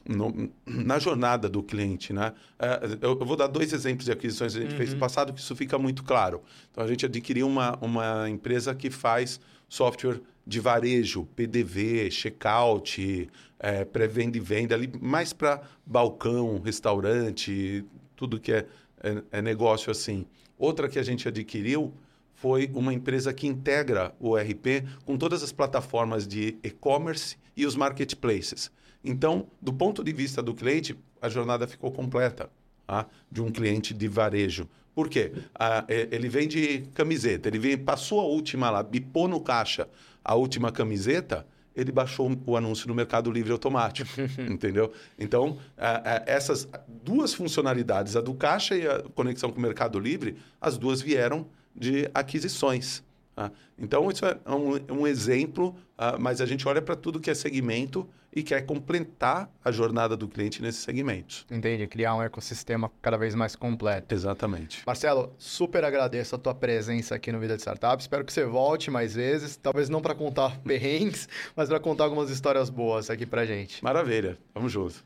no- 0.09 0.51
na 0.66 0.99
jornada 0.99 1.49
do 1.49 1.62
cliente, 1.62 2.12
né? 2.12 2.33
É, 2.59 2.81
eu, 3.03 3.16
vou 3.18 3.37
dar 3.37 3.47
dois 3.47 3.73
exemplos 3.73 4.07
de 4.07 4.12
aquisições 4.12 4.55
que 4.55 4.59
a 4.59 4.62
gente 4.62 4.75
fez 4.75 4.92
no 4.94 4.99
passado 4.99 5.33
que 5.33 5.40
isso 5.40 5.55
fica 5.55 5.79
muito 5.79 6.03
claro. 6.03 6.42
Então, 6.73 6.83
a 6.83 6.88
gente 6.88 7.05
adquiriu 7.07 7.47
uma, 7.47 7.77
uma 7.81 8.29
empresa 8.29 8.75
que 8.75 8.90
faz 8.90 9.38
software 9.68 10.21
de 10.47 10.59
varejo, 10.61 11.27
PDV, 11.37 12.11
checkout, 12.11 13.29
é, 13.59 13.85
pré-venda 13.85 14.38
e 14.38 14.40
venda, 14.40 14.75
ali 14.75 14.90
mais 15.01 15.33
para 15.35 15.61
balcão, 15.85 16.59
restaurante, 16.59 17.85
tudo 18.16 18.40
que 18.40 18.53
é, 18.53 18.66
é, 19.03 19.23
é 19.31 19.42
negócio 19.42 19.90
assim. 19.90 20.25
Outra 20.59 20.88
que 20.88 20.99
a 20.99 21.03
gente 21.03 21.29
adquiriu 21.29 21.92
foi 22.35 22.71
uma 22.73 22.94
empresa 22.94 23.33
que 23.33 23.47
integra 23.47 24.14
o 24.18 24.38
ERP 24.38 24.85
com 25.05 25.18
todas 25.18 25.42
as 25.42 25.53
plataformas 25.53 26.27
de 26.27 26.57
e-commerce 26.62 27.37
e 27.57 27.66
os 27.66 27.75
marketplaces. 27.77 28.71
Então, 29.04 29.46
do 29.61 29.72
ponto 29.72 30.02
de 30.02 30.12
vista 30.12 30.42
do 30.42 30.54
cliente, 30.54 30.98
a 31.20 31.28
jornada 31.28 31.66
ficou 31.66 31.90
completa 31.90 32.50
tá? 32.87 33.06
de 33.30 33.40
um 33.40 33.50
cliente 33.50 33.94
de 33.94 34.08
varejo. 34.08 34.68
Por 34.94 35.08
quê? 35.08 35.32
Ah, 35.54 35.84
é- 35.87 36.08
ele 36.11 36.28
vende 36.28 36.84
camiseta, 36.94 37.48
ele 37.48 37.58
vem, 37.58 37.78
passou 37.78 38.20
a 38.20 38.24
última 38.24 38.70
lá, 38.70 38.82
bipou 38.82 39.28
no 39.28 39.40
caixa 39.40 39.88
a 40.24 40.34
última 40.34 40.72
camiseta, 40.72 41.46
ele 41.74 41.92
baixou 41.92 42.30
o 42.44 42.56
anúncio 42.56 42.88
no 42.88 42.94
Mercado 42.94 43.30
Livre 43.30 43.52
automático, 43.52 44.11
entendeu? 44.50 44.92
Então, 45.16 45.58
ah, 45.76 46.02
ah, 46.04 46.22
essas 46.26 46.68
duas 47.04 47.32
funcionalidades, 47.32 48.16
a 48.16 48.20
do 48.20 48.34
caixa 48.34 48.76
e 48.76 48.87
a 48.87 49.04
conexão 49.14 49.52
com 49.52 49.58
o 49.58 49.62
Mercado 49.62 50.00
Livre, 50.00 50.37
as 50.61 50.76
duas 50.76 51.00
vieram 51.00 51.46
de 51.74 52.11
aquisições. 52.12 53.04
Tá? 53.38 53.53
Então, 53.79 54.11
isso 54.11 54.27
é 54.27 54.37
um, 54.46 55.01
um 55.03 55.07
exemplo, 55.07 55.77
ah, 55.96 56.16
mas 56.18 56.40
a 56.40 56.46
gente 56.46 56.66
olha 56.66 56.83
para 56.83 56.96
tudo 56.96 57.20
que 57.20 57.31
é 57.31 57.35
segmento 57.35 58.09
e 58.35 58.42
quer 58.42 58.66
completar 58.66 59.51
a 59.64 59.70
jornada 59.70 60.16
do 60.16 60.29
cliente 60.29 60.61
nesses 60.61 60.83
segmentos. 60.83 61.46
Entendi, 61.51 61.87
criar 61.87 62.14
um 62.14 62.22
ecossistema 62.22 62.90
cada 63.01 63.16
vez 63.16 63.35
mais 63.35 63.57
completo. 63.57 64.14
Exatamente. 64.14 64.83
Marcelo, 64.87 65.33
super 65.38 65.85
agradeço 65.85 66.35
a 66.35 66.38
tua 66.38 66.55
presença 66.55 67.14
aqui 67.14 67.33
no 67.33 67.38
Vida 67.38 67.57
de 67.57 67.62
Startup. 67.62 68.01
Espero 68.01 68.24
que 68.24 68.33
você 68.33 68.44
volte 68.44 68.90
mais 68.90 69.14
vezes, 69.14 69.57
talvez 69.57 69.88
não 69.88 70.03
para 70.03 70.14
contar 70.14 70.59
perrengues, 70.62 71.29
mas 71.57 71.68
para 71.68 71.81
contar 71.81 72.05
algumas 72.05 72.31
histórias 72.31 72.68
boas 72.68 73.09
aqui 73.09 73.24
pra 73.24 73.46
gente. 73.46 73.83
Maravilha. 73.83 74.37
Vamos 74.55 74.72
junto. 74.72 75.05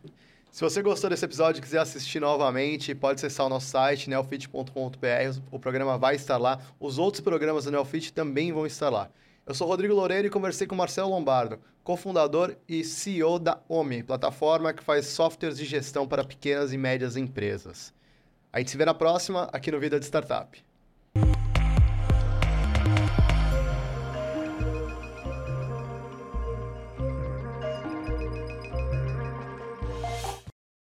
Se 0.53 0.61
você 0.61 0.83
gostou 0.83 1.09
desse 1.09 1.25
episódio 1.25 1.61
e 1.61 1.63
quiser 1.63 1.79
assistir 1.79 2.21
novamente, 2.21 2.95
pode 2.95 3.15
acessar 3.15 3.47
o 3.47 3.49
nosso 3.49 3.69
site, 3.69 4.11
neofit.com.br. 4.11 5.41
O 5.51 5.59
programa 5.59 5.97
vai 5.97 6.15
estar 6.15 6.37
lá. 6.37 6.61
Os 6.79 6.99
outros 6.99 7.23
programas 7.23 7.65
do 7.65 7.71
Neofit 7.71 8.13
também 8.13 8.53
vão 8.53 8.67
estar 8.67 8.91
lá. 8.91 9.09
Eu 9.47 9.55
sou 9.55 9.67
Rodrigo 9.67 9.95
Loureiro 9.95 10.27
e 10.27 10.31
conversei 10.31 10.67
com 10.67 10.75
Marcelo 10.75 11.09
Lombardo, 11.09 11.59
cofundador 11.83 12.55
e 12.69 12.85
CEO 12.85 13.39
da 13.39 13.61
OMI, 13.67 14.03
plataforma 14.03 14.75
que 14.75 14.85
faz 14.85 15.07
softwares 15.07 15.57
de 15.57 15.65
gestão 15.65 16.07
para 16.07 16.23
pequenas 16.23 16.71
e 16.71 16.77
médias 16.77 17.17
empresas. 17.17 17.95
A 18.53 18.59
gente 18.59 18.73
se 18.73 18.77
vê 18.77 18.85
na 18.85 18.93
próxima 18.93 19.49
aqui 19.55 19.73
no 19.73 19.81
Vida 19.81 19.99
de 19.99 20.05
Startup. 20.05 20.63